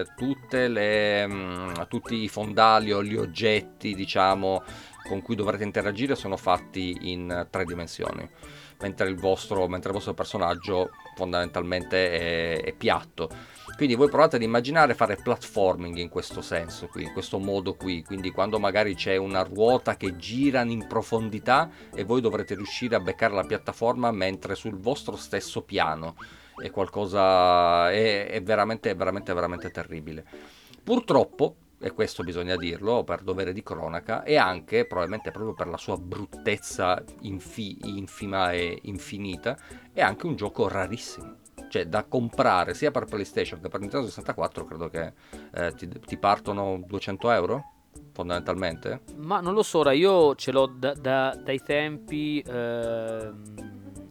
eh, 0.00 0.06
tutte 0.16 0.68
le, 0.68 1.26
mh, 1.26 1.86
tutti 1.88 2.14
i 2.22 2.28
fondali 2.28 2.92
o 2.92 3.02
gli 3.02 3.16
oggetti, 3.16 3.94
diciamo, 3.94 4.62
con 5.08 5.22
cui 5.22 5.34
dovrete 5.34 5.64
interagire 5.64 6.14
sono 6.14 6.36
fatti 6.36 6.96
in 7.12 7.46
tre 7.50 7.64
dimensioni. 7.64 8.28
Mentre 8.80 9.08
il 9.08 9.16
vostro, 9.16 9.66
mentre 9.66 9.88
il 9.88 9.94
vostro 9.94 10.14
personaggio 10.14 10.90
fondamentalmente 11.16 12.58
è, 12.58 12.62
è 12.62 12.72
piatto. 12.72 13.28
Quindi 13.76 13.94
voi 13.94 14.08
provate 14.08 14.36
ad 14.36 14.42
immaginare 14.42 14.94
fare 14.94 15.16
platforming 15.16 15.96
in 15.96 16.08
questo 16.08 16.42
senso 16.42 16.86
qui, 16.86 17.04
in 17.04 17.12
questo 17.12 17.38
modo 17.38 17.74
qui. 17.74 18.02
Quindi 18.02 18.30
quando 18.30 18.58
magari 18.58 18.94
c'è 18.94 19.16
una 19.16 19.42
ruota 19.42 19.96
che 19.96 20.16
gira 20.16 20.62
in 20.62 20.86
profondità 20.86 21.70
e 21.94 22.04
voi 22.04 22.20
dovrete 22.20 22.54
riuscire 22.54 22.96
a 22.96 23.00
beccare 23.00 23.34
la 23.34 23.44
piattaforma 23.44 24.10
mentre 24.10 24.54
sul 24.54 24.78
vostro 24.78 25.16
stesso 25.16 25.62
piano 25.62 26.16
è 26.56 26.70
qualcosa 26.70 27.90
è, 27.90 28.26
è 28.26 28.42
veramente 28.42 28.94
veramente 28.94 29.32
veramente 29.32 29.70
terribile. 29.70 30.24
Purtroppo 30.82 31.56
e 31.78 31.92
questo 31.92 32.22
bisogna 32.22 32.56
dirlo 32.56 33.04
per 33.04 33.22
dovere 33.22 33.52
di 33.52 33.62
cronaca, 33.62 34.22
e 34.22 34.36
anche 34.36 34.84
probabilmente 34.84 35.30
proprio 35.30 35.54
per 35.54 35.68
la 35.68 35.76
sua 35.76 35.96
bruttezza 35.96 37.02
infi- 37.20 37.78
infima 37.82 38.52
e 38.52 38.78
infinita, 38.82 39.56
è 39.92 40.00
anche 40.00 40.26
un 40.26 40.36
gioco 40.36 40.68
rarissimo. 40.68 41.36
Cioè, 41.68 41.86
da 41.86 42.04
comprare 42.04 42.74
sia 42.74 42.90
per 42.90 43.04
PlayStation 43.04 43.60
che 43.60 43.68
per 43.68 43.80
Nintendo 43.80 44.06
64, 44.06 44.64
credo 44.64 44.88
che 44.88 45.12
eh, 45.52 45.72
ti, 45.74 45.88
ti 45.88 46.16
partono 46.16 46.82
200 46.86 47.30
euro 47.30 47.72
fondamentalmente. 48.12 49.02
Ma 49.16 49.40
non 49.40 49.54
lo 49.54 49.62
so, 49.62 49.78
ora 49.78 49.92
io 49.92 50.34
ce 50.34 50.50
l'ho 50.50 50.66
da- 50.66 50.94
da- 50.94 51.38
dai 51.40 51.60
tempi 51.60 52.42
ehm, 52.44 53.67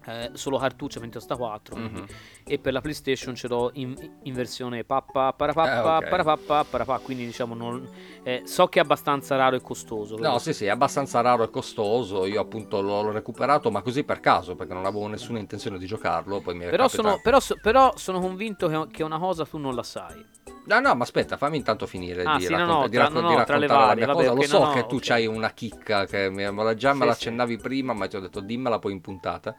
eh, 0.08 0.32
solo 0.34 0.58
cartuccia 0.58 1.00
Nintendo 1.00 1.20
64 1.26 1.76
quindi- 1.76 2.00
Mhm. 2.00 2.06
e 2.46 2.60
per 2.60 2.74
la 2.74 2.82
PlayStation 2.82 3.36
ce 3.36 3.48
l'ho 3.48 3.72
in, 3.74 3.96
in 4.24 4.34
versione 4.34 4.84
pappa, 4.84 5.34
parapappa, 5.34 5.98
Eh, 5.98 6.04
ok. 6.04 6.10
parapappa, 6.10 6.63
parapà, 6.63 7.00
quindi 7.00 7.26
diciamo 7.26 7.54
non, 7.54 7.88
eh, 8.24 8.41
so 8.46 8.67
che 8.67 8.80
è 8.80 8.84
abbastanza 8.84 9.36
raro 9.36 9.56
e 9.56 9.62
costoso. 9.62 10.13
No, 10.15 10.20
quello 10.22 10.39
sì, 10.39 10.54
sì, 10.54 10.65
è 10.65 10.70
abbastanza 10.70 11.22
raro 11.22 11.43
e 11.43 11.50
costoso. 11.50 12.26
Io 12.26 12.39
appunto 12.41 12.82
l'ho, 12.82 13.02
l'ho 13.02 13.12
recuperato, 13.12 13.70
ma 13.72 13.82
così 13.82 14.04
per 14.04 14.20
caso, 14.20 14.56
perché 14.56 14.74
non 14.74 14.86
avevo 14.86 15.08
nessuna 15.08 15.39
intenzione 15.39 15.78
di 15.78 15.86
giocarlo. 15.86 16.39
Poi 16.41 16.56
mi 16.56 16.65
Però 16.65 16.88
sono, 16.88 17.20
però, 17.22 17.39
però 17.62 17.93
sono 17.98 18.20
convinto 18.20 18.67
che, 18.67 18.88
che 18.91 19.04
una 19.04 19.20
cosa 19.20 19.46
tu 19.46 19.58
non 19.58 19.76
la 19.76 19.84
sai. 19.84 20.26
No, 20.68 20.80
no, 20.82 20.96
ma 20.96 21.04
aspetta, 21.04 21.38
fammi 21.38 21.56
intanto 21.56 21.88
finire 21.88 22.24
Ah, 22.24 22.36
di, 22.38 22.44
sì, 22.44 22.52
raccont- 22.52 22.82
no, 22.82 22.88
di 22.90 22.98
racco- 22.98 23.22
no, 23.22 23.28
di 23.30 23.36
raccontare 23.36 23.68
la 23.68 23.86
varie, 23.86 24.06
mia 24.06 24.14
vabbè, 24.14 24.26
cosa. 24.26 24.34
Lo 24.36 24.42
so 24.44 24.68
che 24.74 24.86
tu 24.86 24.96
ok. 24.96 25.02
c'hai 25.02 25.26
una 25.26 25.52
chicca 25.52 26.06
che 26.06 26.30
me 26.30 26.52
la- 26.52 26.76
già 26.76 26.92
me 26.94 27.00
Sì, 27.02 27.06
la 27.06 27.14
sì. 27.14 27.20
prima, 27.58 27.94
ma 27.94 28.08
ti 28.08 28.18
ho 28.18 28.20
detto 28.20 28.42
dimmela 28.42 28.78
poi 28.78 28.92
in 28.92 29.00
puntata. 29.00 29.56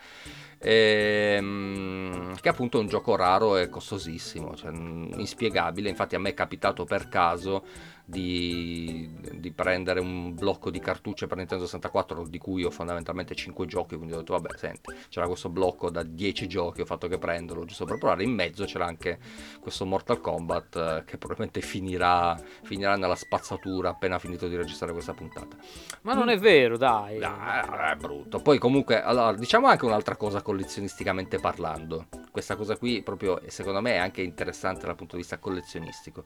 Ehm, 0.61 2.35
che 2.41 2.49
appunto 2.49 2.79
è 2.79 2.81
un 2.81 2.89
gioco 2.89 3.17
raro 3.17 3.57
e 3.57 3.69
costosissimo, 3.69 4.55
cioè, 4.57 4.71
mm, 4.71 5.13
inspiegabile. 5.19 5.89
Infatti 5.89 6.15
a 6.15 6.19
me 6.19 6.31
è 6.31 6.35
capitato 6.35 6.85
per 6.85 7.09
caso 7.09 7.65
di, 8.09 9.07
di 9.35 9.53
prendere 9.53 10.01
un 10.01 10.35
blocco 10.35 10.71
di 10.71 10.81
cartucce 10.81 11.27
per 11.27 11.37
Nintendo 11.37 11.67
64 11.67 12.27
di 12.27 12.39
cui 12.39 12.65
ho 12.65 12.71
fondamentalmente 12.71 13.35
5 13.35 13.67
giochi 13.67 13.97
quindi 13.97 14.15
ho 14.15 14.21
detto 14.21 14.33
vabbè 14.33 14.57
senti 14.57 14.95
c'era 15.11 15.27
questo 15.27 15.51
blocco 15.51 15.91
da 15.91 16.03
10 16.03 16.49
giochi 16.49 16.81
ho 16.81 16.87
fatto 16.87 17.07
che 17.07 17.19
prenderlo 17.19 17.67
giusto 17.67 17.85
per 17.85 17.99
provare 17.99 18.23
in 18.23 18.31
mezzo 18.31 18.65
c'era 18.65 18.87
anche 18.87 19.19
questo 19.61 19.85
Mortal 19.85 20.23
Kombat 20.23 20.77
eh, 20.77 21.05
che 21.05 21.19
probabilmente 21.19 21.61
finirà, 21.61 22.35
finirà 22.63 22.97
nella 22.97 23.15
spazzatura 23.15 23.91
appena 23.91 24.19
finito 24.19 24.49
di 24.49 24.57
registrare 24.57 24.95
questa 24.95 25.13
puntata 25.13 25.57
Ma 26.03 26.15
non 26.15 26.31
è 26.31 26.39
vero, 26.39 26.77
dai. 26.77 27.23
Ah, 27.23 27.93
è 27.93 27.97
brutto. 27.97 28.39
Poi 28.39 28.59
comunque, 28.59 29.03
allora, 29.03 29.35
diciamo 29.35 29.67
anche 29.67 29.85
un'altra 29.85 30.17
cosa 30.17 30.43
collezionisticamente 30.49 31.39
parlando. 31.39 32.07
Questa 32.31 32.57
cosa 32.57 32.79
qui 32.79 33.03
proprio, 33.03 33.39
secondo 33.49 33.83
me, 33.83 33.93
è 33.93 33.97
anche 33.99 34.23
interessante 34.23 34.87
dal 34.87 34.95
punto 34.95 35.17
di 35.17 35.21
vista 35.21 35.37
collezionistico. 35.37 36.23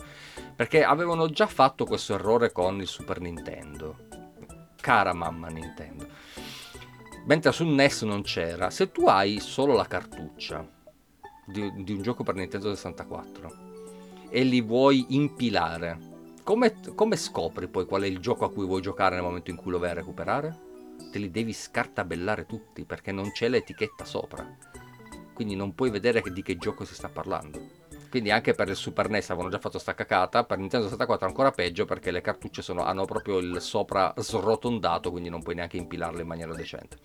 Perché 0.54 0.85
avevano 0.85 1.28
già 1.28 1.48
fatto 1.48 1.85
questo 1.85 2.14
errore 2.14 2.52
con 2.52 2.80
il 2.80 2.87
Super 2.87 3.18
Nintendo. 3.18 3.96
Cara 4.80 5.12
mamma 5.12 5.48
Nintendo. 5.48 6.06
Mentre 7.26 7.50
sul 7.50 7.66
NES 7.66 8.02
non 8.02 8.22
c'era, 8.22 8.70
se 8.70 8.92
tu 8.92 9.08
hai 9.08 9.40
solo 9.40 9.74
la 9.74 9.87
cartuccia 9.87 10.64
di, 11.44 11.82
di 11.82 11.92
un 11.92 12.02
gioco 12.02 12.22
per 12.22 12.37
Nintendo 12.37 12.72
64 12.72 13.70
e 14.28 14.44
li 14.44 14.61
vuoi 14.61 15.16
impilare, 15.16 15.98
come, 16.44 16.76
come 16.94 17.16
scopri 17.16 17.66
poi 17.66 17.87
qual 17.87 18.02
è 18.02 18.06
il 18.06 18.20
gioco 18.20 18.44
a 18.44 18.52
cui 18.52 18.66
vuoi 18.66 18.82
giocare 18.82 19.16
nel 19.16 19.24
momento 19.24 19.50
in 19.50 19.56
cui 19.56 19.72
lo 19.72 19.80
vai 19.80 19.90
a 19.90 19.94
recuperare? 19.94 20.70
Te 21.10 21.18
li 21.18 21.30
devi 21.30 21.52
scartabellare 21.52 22.46
tutti 22.46 22.84
perché 22.84 23.12
non 23.12 23.32
c'è 23.32 23.48
l'etichetta 23.48 24.04
sopra. 24.04 24.46
Quindi 25.34 25.56
non 25.56 25.74
puoi 25.74 25.90
vedere 25.90 26.22
di 26.32 26.42
che 26.42 26.56
gioco 26.56 26.84
si 26.84 26.94
sta 26.94 27.08
parlando. 27.08 27.80
Quindi 28.10 28.30
anche 28.30 28.52
per 28.52 28.68
il 28.68 28.76
Super 28.76 29.08
NES 29.08 29.30
avevano 29.30 29.50
già 29.50 29.58
fatto 29.58 29.78
sta 29.78 29.94
cacata, 29.94 30.44
per 30.44 30.58
Nintendo 30.58 30.84
64 30.84 31.26
ancora 31.26 31.50
peggio 31.50 31.86
perché 31.86 32.10
le 32.10 32.20
cartucce 32.20 32.60
sono- 32.60 32.84
hanno 32.84 33.06
proprio 33.06 33.38
il 33.38 33.60
sopra 33.62 34.12
srotondato, 34.18 35.10
quindi 35.10 35.30
non 35.30 35.42
puoi 35.42 35.54
neanche 35.54 35.78
impilarle 35.78 36.20
in 36.20 36.26
maniera 36.26 36.54
decente. 36.54 36.98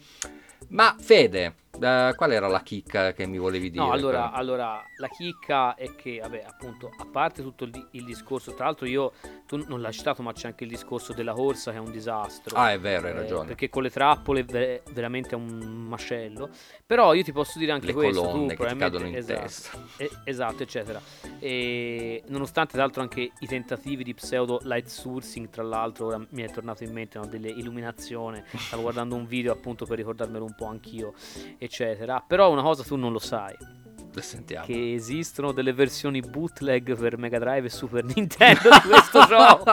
Ma 0.69 0.95
Fede, 0.99 1.55
eh, 1.79 2.13
qual 2.15 2.31
era 2.31 2.47
la 2.47 2.61
chicca 2.61 3.13
che 3.13 3.25
mi 3.27 3.37
volevi 3.37 3.69
dire? 3.69 3.83
No, 3.85 3.91
allora, 3.91 4.31
allora, 4.31 4.83
la 4.97 5.07
chicca 5.07 5.75
è 5.75 5.95
che, 5.95 6.19
vabbè, 6.21 6.43
appunto, 6.45 6.89
a 6.97 7.05
parte 7.05 7.41
tutto 7.41 7.63
il, 7.63 7.87
il 7.91 8.03
discorso, 8.03 8.53
tra 8.53 8.65
l'altro 8.65 8.85
io, 8.85 9.13
tu 9.45 9.63
non 9.67 9.79
l'hai 9.79 9.93
citato, 9.93 10.21
ma 10.23 10.33
c'è 10.33 10.47
anche 10.47 10.63
il 10.65 10.69
discorso 10.69 11.13
della 11.13 11.33
corsa 11.33 11.71
che 11.71 11.77
è 11.77 11.79
un 11.79 11.91
disastro. 11.91 12.57
Ah, 12.57 12.71
è 12.73 12.79
vero, 12.79 13.07
hai 13.07 13.13
Eh, 13.13 13.15
ragione. 13.15 13.45
perché 13.47 13.69
con 13.69 13.83
le 13.83 13.89
trappole 13.91 14.43
è 14.45 14.81
veramente 14.91 15.29
è 15.29 15.35
un 15.35 15.85
macello. 15.87 16.49
Però 16.85 17.13
io 17.13 17.23
ti 17.23 17.31
posso 17.31 17.59
dire 17.59 17.71
anche 17.71 17.87
Le 17.87 17.93
questo. 17.93 18.21
colonne 18.23 18.55
tu 18.55 18.63
che 18.63 18.69
ti 18.69 18.75
cadono 18.77 19.05
in 19.07 19.15
esatto, 19.15 19.39
testa. 19.41 19.77
eh, 19.97 20.09
esatto, 20.25 20.63
eccetera. 20.63 20.99
E 21.39 22.23
nonostante 22.27 22.73
tra 22.73 22.81
l'altro 22.81 23.01
anche 23.03 23.31
i 23.39 23.47
tentativi 23.47 24.03
di 24.03 24.13
pseudo 24.13 24.59
light 24.63 24.87
sourcing, 24.87 25.49
tra 25.49 25.63
l'altro 25.63 26.07
ora 26.07 26.25
mi 26.29 26.41
è 26.41 26.49
tornato 26.49 26.83
in 26.83 26.91
mente 26.91 27.17
no, 27.19 27.25
delle 27.27 27.49
illuminazioni, 27.49 28.41
stavo 28.55 28.81
guardando 28.81 29.15
un 29.15 29.25
video 29.27 29.53
appunto 29.53 29.85
per 29.85 29.97
ricordarmelo 29.97 30.43
un 30.47 30.55
po' 30.55 30.65
anch'io, 30.65 31.13
eccetera. 31.57 32.23
Però 32.25 32.51
una 32.51 32.61
cosa 32.63 32.83
tu 32.83 32.95
non 32.95 33.11
lo 33.11 33.19
sai, 33.19 33.55
Sentiamo. 34.17 34.65
che 34.65 34.93
esistono 34.95 35.51
delle 35.51 35.73
versioni 35.73 36.21
bootleg 36.21 36.97
per 36.97 37.19
Mega 37.19 37.37
Drive 37.37 37.67
e 37.67 37.69
Super 37.69 38.03
Nintendo 38.15 38.61
di 38.69 38.89
questo 38.89 39.25
gioco. 39.29 39.71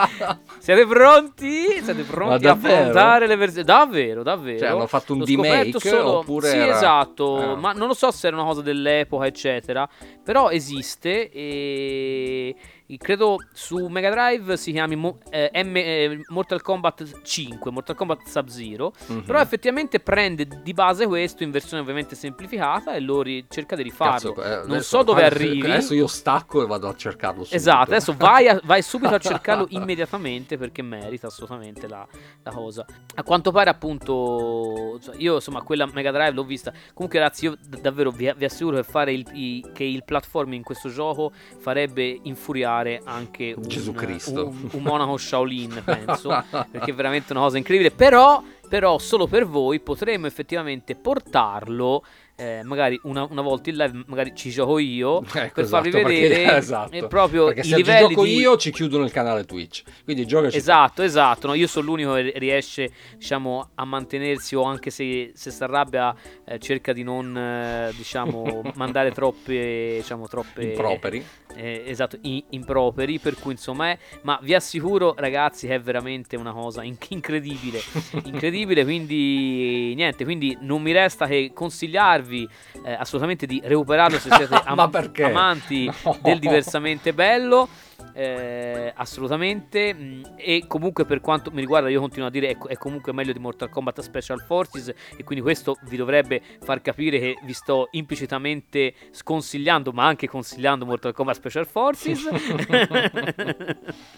Siete 0.59 0.85
pronti? 0.85 1.81
Siete 1.81 2.03
pronti 2.03 2.45
a 2.45 2.51
affrontare 2.51 3.25
le 3.25 3.35
versioni? 3.37 3.65
Davvero, 3.65 4.21
davvero. 4.21 4.59
Cioè, 4.59 4.67
hanno 4.67 4.85
fatto 4.85 5.13
un 5.13 5.19
L'ho 5.19 5.25
remake 5.25 5.79
solo- 5.79 6.17
oppure 6.19 6.49
Sì, 6.49 6.57
era- 6.57 6.75
esatto, 6.75 7.37
Ah. 7.37 7.55
ma 7.55 7.71
non 7.73 7.87
lo 7.87 7.95
so 7.95 8.11
se 8.11 8.27
era 8.27 8.35
una 8.35 8.45
cosa 8.45 8.61
dell'epoca, 8.61 9.25
eccetera. 9.25 9.89
Però 10.23 10.49
esiste 10.51 11.31
e, 11.31 12.55
credo 12.97 13.37
su 13.51 13.87
Mega 13.87 14.09
Drive 14.11 14.57
si 14.57 14.71
chiami 14.71 14.95
Mo- 14.95 15.17
eh, 15.29 15.49
M- 15.53 15.75
eh, 15.75 16.21
Mortal 16.27 16.61
Kombat 16.61 17.21
5, 17.23 17.71
Mortal 17.71 17.95
Kombat 17.95 18.27
Sub-Zero, 18.27 18.93
Mhm. 19.07 19.23
però 19.23 19.39
effettivamente 19.41 19.99
prende 19.99 20.47
di 20.61 20.73
base 20.73 21.07
questo 21.07 21.43
in 21.43 21.49
versione 21.51 21.81
ovviamente 21.81 22.15
semplificata 22.15 22.93
e 22.93 22.99
lo 22.99 23.21
ri- 23.23 23.45
cerca 23.49 23.75
di 23.75 23.81
rifarlo. 23.83 24.33
Cazzo, 24.33 24.43
eh, 24.47 24.55
non 24.57 24.71
adesso- 24.71 24.97
so 24.97 25.03
dove 25.03 25.23
adesso- 25.25 25.43
arrivi. 25.43 25.61
Adesso 25.71 25.93
io 25.95 26.07
stacco 26.07 26.61
e 26.63 26.67
vado 26.67 26.87
a 26.87 26.95
cercarlo 26.95 27.39
subito. 27.43 27.55
Esatto, 27.55 27.89
adesso 27.89 28.13
vai, 28.17 28.47
a- 28.47 28.61
vai 28.63 28.81
subito 28.83 29.15
a 29.15 29.19
cercarlo 29.19 29.65
immediatamente 29.69 30.57
perché 30.57 30.81
merita 30.83 31.27
assolutamente 31.27 31.87
la, 31.87 32.07
la 32.43 32.51
cosa. 32.51 32.85
A 33.15 33.23
quanto 33.23 33.51
pare, 33.51 33.69
appunto, 33.71 34.99
cioè, 35.01 35.15
io 35.17 35.35
insomma, 35.35 35.61
quella 35.63 35.87
Mega 35.91 36.11
Drive 36.11 36.33
l'ho 36.33 36.43
vista. 36.43 36.71
Comunque, 36.93 37.19
ragazzi, 37.19 37.45
io 37.45 37.57
davvero 37.81 38.11
vi, 38.11 38.31
vi 38.37 38.45
assicuro 38.45 38.75
che, 38.77 38.83
fare 38.83 39.11
il, 39.13 39.25
i- 39.33 39.65
che 39.73 39.83
il 39.83 40.03
platform 40.03 40.53
in 40.53 40.61
questo 40.63 40.89
gioco 40.89 41.31
farebbe 41.57 42.19
infuriare 42.23 42.73
anche 43.03 43.53
un, 43.55 43.63
Gesù 43.67 43.93
Cristo. 43.93 44.47
un, 44.47 44.69
un 44.71 44.81
monaco 44.83 45.17
Shaolin, 45.17 45.81
penso. 45.85 46.43
perché 46.71 46.91
è 46.91 46.93
veramente 46.93 47.31
una 47.33 47.41
cosa 47.41 47.57
incredibile. 47.57 47.91
Però, 47.91 48.41
però 48.67 48.97
solo 48.99 49.27
per 49.27 49.45
voi 49.45 49.79
potremmo 49.79 50.27
effettivamente 50.27 50.95
portarlo. 50.95 52.03
eh, 52.37 52.63
magari 52.63 52.99
una, 53.03 53.25
una 53.29 53.41
volta 53.41 53.69
in 53.69 53.77
live, 53.77 54.03
magari 54.07 54.35
ci 54.35 54.49
gioco 54.49 54.77
io 54.77 55.21
Ecco, 55.33 55.53
per 55.53 55.65
farvi 55.67 55.87
esatto, 55.87 56.03
perché- 56.03 56.27
vedere 56.27 56.57
esatto. 56.59 56.91
eh, 56.93 57.07
proprio 57.07 57.45
Perché 57.45 57.61
i 57.61 57.63
se 57.63 57.75
livelli 57.77 58.09
gioco 58.09 58.23
di... 58.25 58.35
io 58.35 58.57
ci 58.57 58.71
chiudono 58.73 59.05
il 59.05 59.11
canale 59.11 59.45
Twitch. 59.45 59.83
Quindi 60.03 60.27
giocaci. 60.27 60.57
Esatto, 60.57 61.01
esatto. 61.01 61.47
No, 61.47 61.53
io 61.53 61.67
sono 61.67 61.85
l'unico 61.85 62.13
che 62.15 62.33
riesce, 62.35 62.91
diciamo, 63.15 63.69
a 63.75 63.85
mantenersi 63.85 64.53
o 64.55 64.63
anche 64.63 64.89
se, 64.89 65.31
se 65.33 65.49
si 65.49 65.63
arrabbia 65.63 66.13
eh, 66.45 66.59
cerca 66.59 66.91
di 66.91 67.03
non, 67.03 67.37
eh, 67.37 67.93
diciamo, 67.95 68.63
mandare 68.75 69.11
troppe, 69.11 69.93
diciamo, 69.99 70.27
troppe... 70.27 70.63
Improperi. 70.63 71.25
Eh, 71.55 71.83
esatto, 71.87 72.17
improperi, 72.21 73.19
per 73.19 73.35
cui 73.39 73.53
insomma 73.53 73.89
è... 73.89 73.97
Ma 74.23 74.37
vi 74.41 74.53
assicuro, 74.53 75.13
ragazzi, 75.17 75.67
che 75.67 75.75
è 75.75 75.79
veramente 75.81 76.35
una 76.35 76.51
cosa 76.51 76.83
in- 76.83 76.97
incredibile. 77.09 77.81
incredibile, 78.25 78.83
quindi 78.83 79.93
niente, 79.95 80.23
quindi 80.23 80.57
non 80.61 80.81
mi 80.81 80.91
resta 80.91 81.25
che 81.27 81.51
consigliarvi 81.53 82.47
eh, 82.85 82.93
assolutamente 82.93 83.45
di 83.45 83.61
recuperarlo 83.63 84.17
se 84.19 84.29
siete 84.31 84.55
am- 84.63 84.91
amanti 85.23 85.91
No. 86.05 86.17
del 86.21 86.39
diversamente 86.39 87.13
bello. 87.13 87.67
Eh, 88.13 88.91
assolutamente 88.95 89.93
Mm, 89.95 90.23
e 90.35 90.65
comunque 90.67 91.05
per 91.05 91.21
quanto 91.21 91.51
mi 91.51 91.59
riguarda 91.59 91.89
io 91.89 91.99
continuo 91.99 92.27
a 92.27 92.31
dire 92.31 92.49
è, 92.49 92.57
co- 92.57 92.67
è 92.67 92.75
comunque 92.75 93.13
meglio 93.13 93.33
di 93.33 93.39
Mortal 93.39 93.69
Kombat 93.69 94.01
Special 94.01 94.41
Forces 94.41 94.93
e 95.15 95.23
quindi 95.23 95.43
questo 95.43 95.77
vi 95.83 95.97
dovrebbe 95.97 96.41
far 96.61 96.81
capire 96.81 97.19
che 97.19 97.37
vi 97.43 97.53
sto 97.53 97.87
implicitamente 97.91 98.93
sconsigliando 99.11 99.91
ma 99.91 100.05
anche 100.05 100.27
consigliando 100.27 100.85
Mortal 100.85 101.13
Kombat 101.13 101.35
Special 101.35 101.67
Forces 101.67 102.27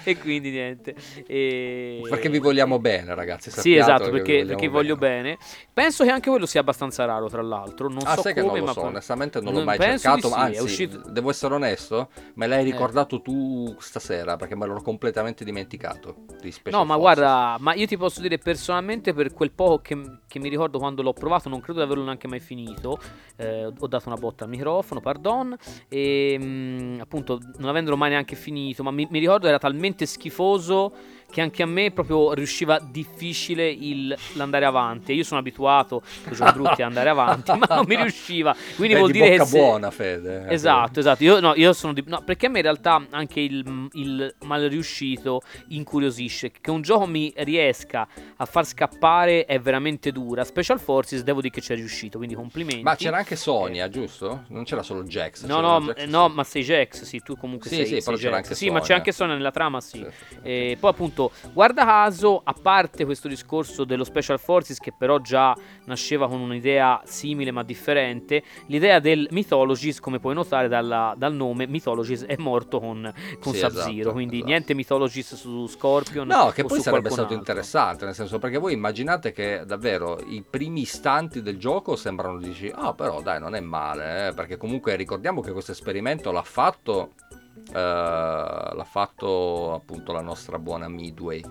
e 0.04 0.16
quindi 0.18 0.50
niente 0.50 0.94
e... 1.26 2.00
Perché 2.08 2.28
vi 2.28 2.38
vogliamo 2.38 2.78
bene, 2.78 3.14
ragazzi. 3.14 3.50
sì 3.50 3.74
esatto 3.76 4.04
che 4.04 4.10
perché, 4.10 4.44
perché 4.44 4.68
voglio 4.68 4.96
bene 4.96 5.36
penso 5.72 6.04
che 6.04 6.10
anche 6.10 6.30
quello 6.30 6.46
sia 6.46 6.60
abbastanza 6.60 7.04
raro 7.04 7.28
tra 7.28 7.42
l'altro 7.42 7.88
non 7.88 8.02
Ah, 8.04 8.14
so 8.16 8.22
sai 8.22 8.34
che 8.34 8.40
come 8.40 8.58
non 8.58 8.60
lo 8.60 8.66
ma 8.66 8.72
so, 8.72 8.80
onestamente 8.82 9.40
non 9.40 9.52
l'ho 9.54 9.64
mai 9.64 9.78
cercato, 9.78 10.28
sì, 10.28 10.34
anzi, 10.34 10.62
uscito- 10.62 11.06
Eh. 11.06 11.10
devo 11.12 11.30
essere 11.30 11.54
onesto, 11.54 12.10
me 12.34 12.46
l'hai 12.46 12.64
ricordato 12.64 13.20
tu 13.20 13.74
stasera 13.78 14.36
perché 14.36 14.56
me 14.56 14.66
l'ho 14.66 14.80
completamente 14.82 15.44
dimenticato 15.44 16.24
di 16.40 16.52
No, 16.64 16.84
ma 16.84 16.94
Forces. 16.96 16.98
guarda, 16.98 17.56
ma 17.60 17.74
io 17.74 17.86
ti 17.86 17.96
posso 17.96 18.20
dire 18.20 18.38
personalmente 18.38 19.12
per 19.12 19.32
quel 19.32 19.50
poco 19.52 19.78
che, 19.80 19.96
che 20.26 20.38
mi 20.38 20.48
ricordo 20.48 20.78
quando 20.78 21.02
l'ho 21.02 21.12
provato, 21.12 21.48
non 21.48 21.60
credo 21.60 21.78
di 21.80 21.84
averlo 21.84 22.04
neanche 22.04 22.28
mai 22.28 22.40
finito. 22.40 22.98
eh, 23.36 23.64
ho 23.66 23.86
dato 23.86 24.08
una 24.08 24.16
botta 24.16 24.44
al 24.44 24.50
microfono, 24.50 25.00
pardon. 25.00 25.56
E 25.88 26.36
mm, 26.38 27.00
appunto, 27.00 27.38
non 27.58 27.68
avendolo 27.68 27.96
mai 27.96 28.10
neanche 28.10 28.36
finito, 28.36 28.82
ma 28.82 28.90
mi, 28.90 29.06
mi 29.10 29.18
ricordo 29.18 29.46
era 29.48 29.58
talmente 29.58 29.89
schifoso 30.06 30.92
che 31.30 31.40
anche 31.40 31.62
a 31.62 31.66
me 31.66 31.90
proprio 31.92 32.32
riusciva 32.32 32.78
difficile 32.80 33.68
il- 33.68 34.16
l'andare 34.34 34.64
avanti. 34.64 35.12
Io 35.12 35.24
sono 35.24 35.40
abituato, 35.40 36.02
giochi 36.30 36.52
brutti, 36.52 36.82
ad 36.82 36.88
andare 36.88 37.08
avanti, 37.08 37.52
ma 37.56 37.66
non 37.70 37.84
mi 37.86 37.96
riusciva. 38.02 38.54
Quindi 38.76 38.94
È 38.94 38.98
vuol 38.98 39.10
di 39.12 39.18
dire 39.20 39.30
bocca 39.36 39.44
se- 39.44 39.58
buona, 39.58 39.90
Fede. 39.90 40.46
eh, 40.48 40.52
Esatto, 40.54 41.00
esatto. 41.00 41.22
Io, 41.24 41.40
no, 41.40 41.54
io 41.54 41.72
sono 41.72 41.92
di... 41.92 42.02
no, 42.06 42.22
perché 42.24 42.46
a 42.46 42.48
me 42.48 42.58
in 42.58 42.64
realtà 42.64 43.04
anche 43.10 43.40
il, 43.40 43.88
il 43.92 44.34
mal 44.42 44.62
riuscito 44.64 45.40
incuriosisce. 45.68 46.50
Che 46.60 46.70
un 46.70 46.82
gioco 46.82 47.06
mi 47.06 47.32
riesca 47.38 48.06
a 48.36 48.44
far 48.44 48.66
scappare 48.66 49.44
è 49.44 49.58
veramente 49.60 50.12
dura. 50.12 50.44
Special 50.44 50.78
Forces 50.80 51.22
devo 51.22 51.40
dire 51.40 51.52
che 51.54 51.60
ci 51.60 51.72
è 51.72 51.76
riuscito, 51.76 52.18
quindi 52.18 52.34
complimenti. 52.34 52.82
Ma 52.82 52.94
c'era 52.96 53.18
anche 53.18 53.36
Sonia, 53.36 53.88
giusto? 53.88 54.44
Non 54.48 54.64
c'era 54.64 54.82
solo 54.82 55.02
Jax. 55.04 55.44
No, 55.44 55.60
no, 55.60 55.80
Jax, 55.80 55.96
eh, 55.96 56.04
sì. 56.04 56.10
no, 56.10 56.28
ma 56.28 56.44
sei 56.44 56.62
Jax, 56.62 57.02
sì, 57.02 57.20
tu 57.20 57.36
comunque 57.36 57.68
Sì, 57.68 57.76
sei, 57.76 57.84
sì, 57.86 57.90
sei 57.92 58.02
però 58.02 58.16
c'era 58.16 58.36
Jax. 58.40 58.52
Sì, 58.52 58.66
ma 58.66 58.78
c'è 58.78 58.80
Sonia. 58.80 58.96
anche 58.96 59.12
Sonia 59.12 59.34
nella 59.34 59.50
trama, 59.50 59.80
sì. 59.80 59.98
Sì, 59.98 60.04
sì, 60.10 60.24
sì. 60.34 60.38
E 60.42 60.76
poi 60.78 60.90
appunto, 60.90 61.19
guarda 61.52 61.84
caso, 61.84 62.40
a 62.42 62.52
parte 62.54 63.04
questo 63.04 63.28
discorso 63.28 63.84
dello 63.84 64.04
Special 64.04 64.38
Forces 64.38 64.78
che 64.78 64.92
però 64.96 65.18
già 65.18 65.54
nasceva 65.84 66.28
con 66.28 66.40
un'idea 66.40 67.00
simile 67.04 67.50
ma 67.50 67.62
differente, 67.62 68.42
l'idea 68.66 68.98
del 69.00 69.26
Mythologies, 69.30 70.00
come 70.00 70.18
puoi 70.20 70.34
notare 70.34 70.68
dalla- 70.68 71.14
dal 71.16 71.34
nome, 71.34 71.66
Mythologies 71.66 72.24
è 72.24 72.36
morto 72.38 72.78
con, 72.80 73.12
con 73.40 73.52
Sì, 73.52 73.58
Sub-Zero, 73.58 73.90
esatto, 73.92 74.12
quindi 74.12 74.36
esatto. 74.36 74.50
niente 74.50 74.74
Mythologies 74.74 75.34
su 75.34 75.66
Scorpion. 75.66 76.26
No, 76.26 76.50
che 76.54 76.64
poi 76.64 76.80
sarebbe 76.80 77.08
stato 77.08 77.22
altro. 77.22 77.36
interessante, 77.36 78.04
nel 78.04 78.14
senso 78.14 78.38
perché 78.38 78.58
voi 78.58 78.72
immaginate 78.72 79.32
che 79.32 79.62
davvero 79.66 80.18
i 80.26 80.44
primi 80.48 80.82
istanti 80.82 81.42
del 81.42 81.58
gioco 81.58 81.96
sembrano 81.96 82.38
dici, 82.38 82.70
ah 82.74 82.94
però 82.94 83.20
dai 83.22 83.40
non 83.40 83.54
è 83.54 83.60
male, 83.60 84.28
eh", 84.28 84.32
perché 84.34 84.56
comunque 84.56 84.96
ricordiamo 84.96 85.40
che 85.40 85.52
questo 85.52 85.72
esperimento 85.72 86.30
l'ha 86.30 86.42
fatto, 86.42 87.12
eh, 87.54 87.72
l'ha 87.72 88.86
fatto 88.88 89.74
appunto 89.74 90.12
la 90.12 90.22
nostra 90.22 90.58
buona 90.58 90.88
Midway, 90.88 91.42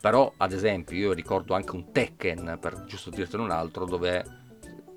però 0.00 0.32
ad 0.36 0.52
esempio 0.52 0.96
io 0.96 1.12
ricordo 1.12 1.54
anche 1.54 1.74
un 1.74 1.90
Tekken, 1.92 2.58
per 2.60 2.84
giusto 2.84 3.10
dirtene 3.10 3.42
un 3.42 3.50
altro, 3.50 3.84
dove 3.84 4.42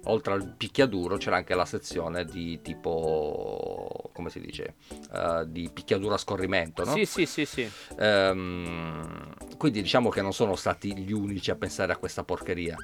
oltre 0.08 0.34
al 0.34 0.54
picchiaduro 0.56 1.18
c'era 1.18 1.38
anche 1.38 1.54
la 1.54 1.66
sezione 1.66 2.26
di 2.26 2.62
tipo, 2.62 4.10
come 4.14 4.30
si 4.30 4.40
dice, 4.40 4.76
eh, 5.14 5.44
di 5.48 5.70
picchiaduro 5.74 6.14
a 6.14 6.18
scorrimento, 6.18 6.84
no? 6.84 6.94
Sì, 6.94 7.06
sì, 7.06 7.26
sì, 7.26 7.46
sì. 7.46 7.70
Ehm, 7.98 9.34
quindi 9.58 9.82
diciamo 9.82 10.10
che 10.10 10.22
non 10.22 10.34
sono 10.34 10.56
stati 10.56 10.96
gli 10.98 11.12
unici 11.12 11.52
a 11.52 11.56
pensare 11.56 11.94
a 11.94 11.98
questa 11.98 12.24
porcheria. 12.24 12.76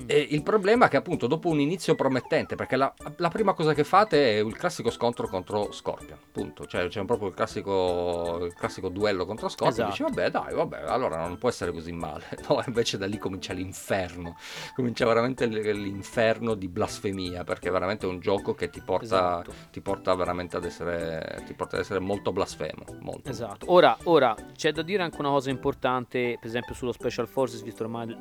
Mm. 0.00 0.04
E 0.06 0.26
il 0.30 0.42
problema 0.42 0.86
è 0.86 0.88
che 0.88 0.96
appunto 0.96 1.28
dopo 1.28 1.48
un 1.48 1.60
inizio 1.60 1.94
promettente, 1.94 2.56
perché 2.56 2.74
la, 2.74 2.92
la 3.16 3.28
prima 3.28 3.52
cosa 3.52 3.74
che 3.74 3.84
fate 3.84 4.38
è 4.38 4.42
il 4.42 4.56
classico 4.56 4.90
scontro 4.90 5.28
contro 5.28 5.70
Scorpion, 5.70 6.18
punto. 6.32 6.66
Cioè 6.66 6.88
c'è 6.88 7.04
proprio 7.04 7.28
il 7.28 7.34
classico, 7.34 8.44
il 8.44 8.54
classico 8.54 8.88
duello 8.88 9.24
contro 9.24 9.48
Scorpion. 9.48 9.88
Esatto. 9.88 9.90
Dici 9.90 10.02
vabbè 10.02 10.30
dai, 10.30 10.54
vabbè, 10.54 10.82
allora 10.86 11.24
non 11.24 11.38
può 11.38 11.48
essere 11.48 11.72
così 11.72 11.92
male. 11.92 12.24
No, 12.46 12.62
invece 12.66 12.98
da 12.98 13.06
lì 13.06 13.16
comincia 13.16 13.54
l'inferno. 13.54 14.36
Comincia 14.74 15.06
veramente 15.06 15.46
l'inferno 15.46 16.54
di 16.54 16.68
blasfemia, 16.68 17.42
perché 17.44 17.68
è 17.68 17.72
veramente 17.72 18.04
un 18.04 18.20
gioco 18.20 18.54
che 18.54 18.68
ti 18.68 18.82
porta, 18.82 19.04
Esatto. 19.04 19.52
ti 19.70 19.80
porta 19.80 20.14
veramente 20.14 20.56
ad 20.56 20.64
essere, 20.64 21.42
ti 21.46 21.54
porta 21.54 21.76
ad 21.76 21.82
essere 21.82 22.00
molto 22.00 22.32
blasfemo. 22.32 22.84
Molto. 23.00 23.30
Esatto. 23.30 23.72
Ora, 23.72 23.96
ora 24.04 24.34
c'è 24.54 24.72
da 24.72 24.82
dire 24.82 25.02
anche 25.02 25.16
una 25.20 25.30
cosa 25.30 25.48
importante, 25.48 26.36
per 26.38 26.48
esempio 26.48 26.74
sullo 26.74 26.92
Special 26.92 27.26
Forces, 27.26 27.62
visto 27.62 27.78
che 27.78 27.90
ormai 27.90 28.14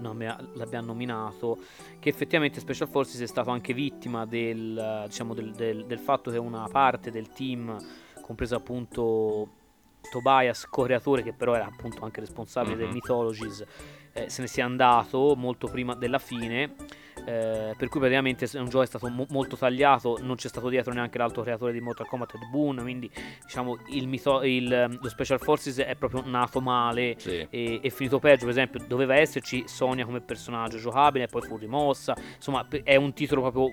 l'abbiamo 0.54 0.88
nominato, 0.88 1.58
che 2.00 2.10
effettivamente 2.10 2.60
Special 2.60 2.90
Forces 2.90 3.22
è 3.22 3.28
stato 3.28 3.50
anche 3.50 3.74
vittima 3.74 4.26
del, 4.26 5.06
diciamo, 5.08 5.34
del, 5.34 5.52
del- 5.54 5.86
del 5.86 6.00
fatto 6.00 6.32
che 6.32 6.38
una 6.38 6.68
parte 6.72 7.12
del 7.12 7.30
team, 7.30 7.78
compreso 8.22 8.56
appunto 8.56 9.48
Tobias, 10.12 10.66
co-creatore, 10.68 11.24
che 11.24 11.34
però 11.34 11.56
era 11.56 11.66
appunto 11.66 12.04
anche 12.04 12.20
responsabile 12.20 12.76
del 12.76 12.88
Mhm. 12.88 12.94
Mythologies, 12.94 13.64
eh, 14.14 14.30
se 14.30 14.42
ne 14.42 14.48
sia 14.48 14.66
andato 14.66 15.34
molto 15.36 15.68
prima 15.68 15.96
della 15.96 16.20
fine. 16.20 16.76
Eh, 17.26 17.74
per 17.78 17.88
cui 17.90 18.00
praticamente 18.00 18.46
è 18.52 18.60
un 18.60 18.70
gioco 18.70 18.84
è 18.84 18.88
stato 18.88 19.08
mo- 19.10 19.26
molto 19.30 19.56
tagliato, 19.56 20.20
non 20.22 20.36
c'è 20.36 20.48
stato 20.48 20.70
dietro 20.70 20.94
neanche 20.94 21.18
l'altro 21.18 21.42
creatore 21.42 21.72
di 21.74 21.80
Mortal 21.82 22.08
Kombat, 22.08 22.34
Ed 22.36 22.50
Boon, 22.52 22.78
quindi 22.82 23.10
diciamo 23.44 23.78
il 23.92 24.08
mito- 24.08 24.44
il, 24.44 24.72
ehm, 24.72 25.00
lo 25.02 25.10
Special 25.10 25.40
Forces 25.40 25.78
è 25.80 25.96
proprio 25.96 26.24
nato 26.26 26.60
male 26.62 27.16
Sì. 27.18 27.46
e 27.50 27.80
è 27.82 27.90
finito 27.90 28.20
peggio. 28.20 28.42
Per 28.46 28.50
esempio, 28.50 28.84
doveva 28.88 29.16
esserci 29.16 29.64
Sonia 29.68 30.06
come 30.06 30.22
personaggio 30.22 30.78
giocabile, 30.78 31.28
poi 31.28 31.42
fu 31.42 31.58
rimossa. 31.58 32.16
Insomma, 32.36 32.68
è 32.84 32.96
un 32.96 33.14
titolo 33.14 33.42
proprio 33.42 33.72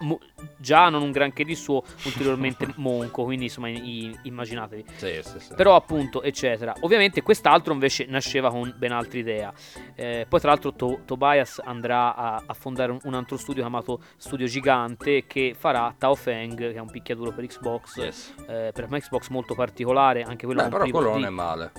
mo- 0.00 0.20
già 0.56 0.88
non 0.88 1.02
un 1.02 1.10
granché 1.10 1.44
di 1.44 1.54
suo, 1.54 1.82
ulteriormente 2.04 2.66
monco. 2.76 3.24
Quindi, 3.24 3.44
insomma, 3.44 3.68
i- 3.68 4.16
immaginatevi. 4.22 4.84
Sì, 4.96 5.20
sì, 5.22 5.38
sì. 5.40 5.54
Però, 5.54 5.74
appunto, 5.76 6.22
eccetera. 6.22 6.74
Ovviamente, 6.80 7.22
quest'altro 7.22 7.72
invece 7.72 8.06
nasceva 8.06 8.50
con 8.50 8.72
ben 8.76 8.92
altra 8.92 9.18
idea. 9.18 9.52
Eh, 9.94 10.26
poi, 10.28 10.40
tra 10.40 10.50
l'altro, 10.50 10.72
To- 10.74 11.00
Tobias 11.04 11.60
andrà 11.64 12.14
a, 12.14 12.42
a 12.46 12.54
fondare 12.54 12.92
un, 12.92 12.98
un 13.04 13.14
altro 13.14 13.36
studio 13.36 13.62
chiamato 13.62 14.00
Studio 14.16 14.46
Gigante 14.46 15.26
che 15.26 15.54
farà 15.58 15.94
Tao 15.96 16.14
Feng, 16.14 16.56
che 16.56 16.72
è 16.74 16.78
un 16.80 16.90
picchiaduro 16.90 17.32
per 17.32 17.46
Xbox. 17.46 17.96
Yes. 17.96 18.34
eh, 18.48 18.70
per 18.72 18.88
Xbox 18.88 19.28
molto 19.28 19.54
particolare, 19.54 20.22
anche 20.22 20.46
quello 20.46 20.62
Beh, 20.62 20.68
però 20.68 20.84
quello 20.88 21.10
non 21.10 21.18
di- 21.20 21.24
è 21.26 21.30
male. 21.30 21.72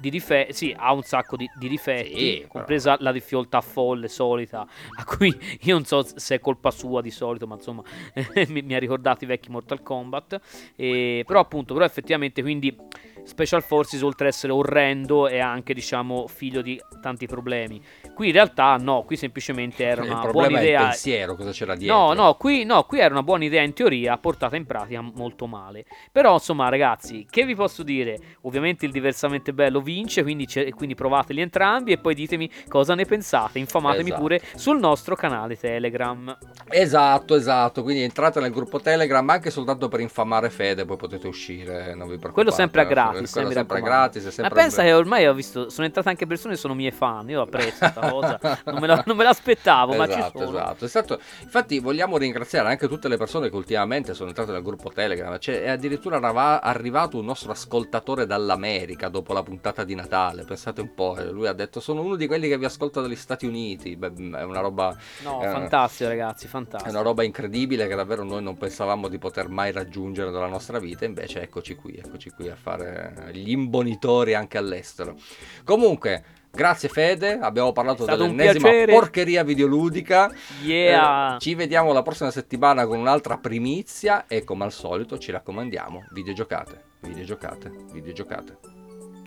Di 0.00 0.10
difetti, 0.10 0.52
sì, 0.52 0.74
ha 0.76 0.92
un 0.92 1.02
sacco 1.02 1.36
di, 1.36 1.48
di 1.58 1.68
difetti, 1.68 2.16
Sì, 2.16 2.46
compresa 2.48 2.96
la 3.00 3.12
difficoltà 3.12 3.60
folle 3.60 4.08
solita, 4.08 4.66
a 4.96 5.04
cui 5.04 5.36
io 5.62 5.74
non 5.74 5.84
so 5.84 6.02
se 6.02 6.36
è 6.36 6.40
colpa 6.40 6.70
sua 6.70 7.00
di 7.00 7.10
solito, 7.10 7.46
ma 7.46 7.54
insomma 7.54 7.82
mi, 8.48 8.62
mi 8.62 8.74
ha 8.74 8.78
ricordato 8.78 9.24
i 9.24 9.26
vecchi 9.26 9.50
Mortal 9.50 9.82
Kombat. 9.82 10.40
E, 10.76 11.24
però 11.26 11.40
appunto, 11.40 11.74
però 11.74 11.84
effettivamente 11.84 12.42
quindi 12.42 12.76
Special 13.24 13.62
Forces 13.62 14.00
oltre 14.02 14.28
ad 14.28 14.32
essere 14.32 14.52
orrendo 14.52 15.28
è 15.28 15.38
anche 15.38 15.74
diciamo 15.74 16.26
figlio 16.28 16.62
di 16.62 16.80
tanti 17.02 17.26
problemi. 17.26 17.80
Qui 18.14 18.28
in 18.28 18.32
realtà 18.32 18.76
no, 18.76 19.02
qui 19.02 19.16
semplicemente 19.16 19.84
era 19.84 20.02
una 20.02 20.30
buona 20.30 20.48
è 20.48 20.60
il 20.60 20.66
idea. 20.66 20.82
pensiero, 20.84 21.34
cosa 21.34 21.50
c'era 21.50 21.76
dietro. 21.76 21.96
No, 21.96 22.12
no 22.14 22.34
qui, 22.34 22.64
no, 22.64 22.84
qui 22.84 22.98
era 23.00 23.12
una 23.12 23.22
buona 23.22 23.44
idea 23.44 23.62
in 23.62 23.74
teoria, 23.74 24.16
portata 24.16 24.56
in 24.56 24.64
pratica 24.64 25.00
molto 25.02 25.46
male. 25.46 25.84
Però, 26.10 26.32
insomma, 26.34 26.68
ragazzi, 26.70 27.26
che 27.28 27.44
vi 27.44 27.54
posso 27.54 27.82
dire? 27.82 28.18
Ovviamente 28.42 28.86
il 28.86 28.92
diversamente 28.92 29.52
bello 29.52 29.80
vince, 29.92 30.22
quindi, 30.22 30.46
quindi 30.74 30.94
provateli 30.94 31.40
entrambi 31.40 31.92
e 31.92 31.98
poi 31.98 32.14
ditemi 32.14 32.50
cosa 32.68 32.94
ne 32.94 33.04
pensate. 33.06 33.58
Infamatemi 33.58 34.08
Esatto. 34.08 34.20
pure 34.20 34.40
sul 34.56 34.78
nostro 34.78 35.14
canale 35.16 35.56
Telegram. 35.58 36.36
Esatto, 36.68 37.34
esatto. 37.34 37.82
Quindi 37.82 38.02
entrate 38.02 38.40
nel 38.40 38.50
gruppo 38.52 38.80
Telegram 38.80 39.28
anche 39.30 39.50
soltanto 39.50 39.88
per 39.88 40.00
infamare 40.00 40.50
Fede, 40.50 40.84
poi 40.84 40.96
potete 40.96 41.26
uscire. 41.26 41.94
Non 41.94 42.08
vi 42.08 42.18
preoccupate. 42.18 42.32
Quello 42.32 42.50
sempre 42.50 42.82
a 42.82 42.86
Quello 42.86 43.00
gratis, 43.00 43.36
eh, 43.36 43.44
mi 43.44 43.52
sempre 43.52 43.76
raccomando. 43.78 43.86
gratis. 43.86 44.22
è 44.22 44.26
Ma 44.26 44.30
sempre 44.32 44.60
pensa 44.60 44.82
che 44.82 44.92
ormai 44.92 45.26
ho 45.26 45.34
visto, 45.34 45.70
sono 45.70 45.86
entrate 45.86 46.08
anche 46.10 46.26
persone 46.26 46.54
che 46.54 46.60
sono 46.60 46.74
mie 46.74 46.90
fan. 46.92 47.28
Io 47.30 47.40
apprezzo 47.40 47.78
questa 47.78 48.00
cosa. 48.10 48.38
Non 48.66 48.78
me, 48.80 48.86
la- 48.86 49.02
non 49.06 49.16
me 49.16 49.24
l'aspettavo, 49.24 49.94
ma 49.94 50.06
ci 50.06 50.18
Esatto, 50.18 50.38
sono. 50.44 50.58
esatto, 50.58 50.84
esatto. 50.84 51.20
Infatti 51.42 51.78
vogliamo 51.78 52.16
ringraziare 52.18 52.68
anche 52.68 52.88
tutte 52.88 53.08
le 53.08 53.16
persone 53.16 53.48
che 53.48 53.56
ultimamente 53.56 54.12
sono 54.14 54.28
entrate 54.28 54.52
nel 54.52 54.62
gruppo 54.62 54.90
Telegram. 54.90 55.38
C'è, 55.38 55.62
è 55.62 55.68
addirittura 55.70 56.16
arriva- 56.16 56.60
arrivato 56.62 57.18
un 57.18 57.24
nostro 57.24 57.52
ascoltatore 57.52 58.26
dall'America 58.26 59.08
dopo 59.08 59.32
la 59.32 59.42
puntata 59.42 59.77
di 59.84 59.94
Natale. 59.94 60.44
Pensate 60.44 60.80
un 60.80 60.94
po', 60.94 61.16
eh, 61.16 61.30
lui 61.30 61.46
ha 61.46 61.52
detto 61.52 61.80
sono 61.80 62.02
uno 62.02 62.16
di 62.16 62.26
quelli 62.26 62.48
che 62.48 62.58
vi 62.58 62.64
ascolta 62.64 63.00
dagli 63.00 63.16
Stati 63.16 63.46
Uniti. 63.46 63.96
Beh, 63.96 64.12
è 64.36 64.42
una 64.42 64.60
roba 64.60 64.96
No, 65.22 65.42
Eh, 65.42 65.48
fantastico, 65.48 66.08
ragazzi, 66.08 66.46
È 66.46 66.48
fantastico. 66.48 66.90
una 66.90 67.02
roba 67.02 67.22
incredibile 67.22 67.86
che 67.86 67.94
davvero 67.94 68.24
noi 68.24 68.42
non 68.42 68.56
pensavamo 68.56 69.08
di 69.08 69.18
poter 69.18 69.48
mai 69.48 69.72
raggiungere 69.72 70.30
nella 70.30 70.46
nostra 70.46 70.78
vita, 70.78 71.04
invece 71.04 71.42
eccoci 71.42 71.74
qui, 71.74 71.94
eccoci 71.96 72.30
qui 72.30 72.48
a 72.48 72.56
fare 72.56 73.30
gli 73.32 73.50
imbonitori 73.50 74.34
anche 74.34 74.58
all'estero. 74.58 75.16
Comunque, 75.64 76.24
grazie 76.50 76.88
Fede, 76.88 77.38
abbiamo 77.40 77.72
parlato 77.72 78.04
È 78.04 78.16
dell'ennesima 78.16 78.70
porcheria 78.86 79.42
videoludica. 79.44 80.30
Yeah! 80.62 81.36
Eh, 81.36 81.38
ci 81.40 81.54
vediamo 81.54 81.92
la 81.92 82.02
prossima 82.02 82.30
settimana 82.30 82.86
con 82.86 82.98
un'altra 82.98 83.38
primizia 83.38 84.26
e 84.26 84.44
come 84.44 84.64
al 84.64 84.72
solito 84.72 85.18
ci 85.18 85.30
raccomandiamo, 85.30 86.06
videogiocate, 86.12 86.82
videogiocate, 87.00 87.70
videogiocate. 87.92 88.77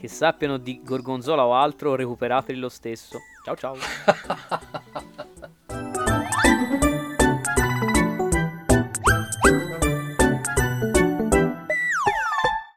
Che 0.01 0.07
sappiano 0.07 0.57
di 0.57 0.81
gorgonzola 0.83 1.45
o 1.45 1.53
altro, 1.53 1.93
recuperateli 1.93 2.57
lo 2.57 2.69
stesso. 2.69 3.19
Ciao 3.45 3.55
ciao. 3.55 3.75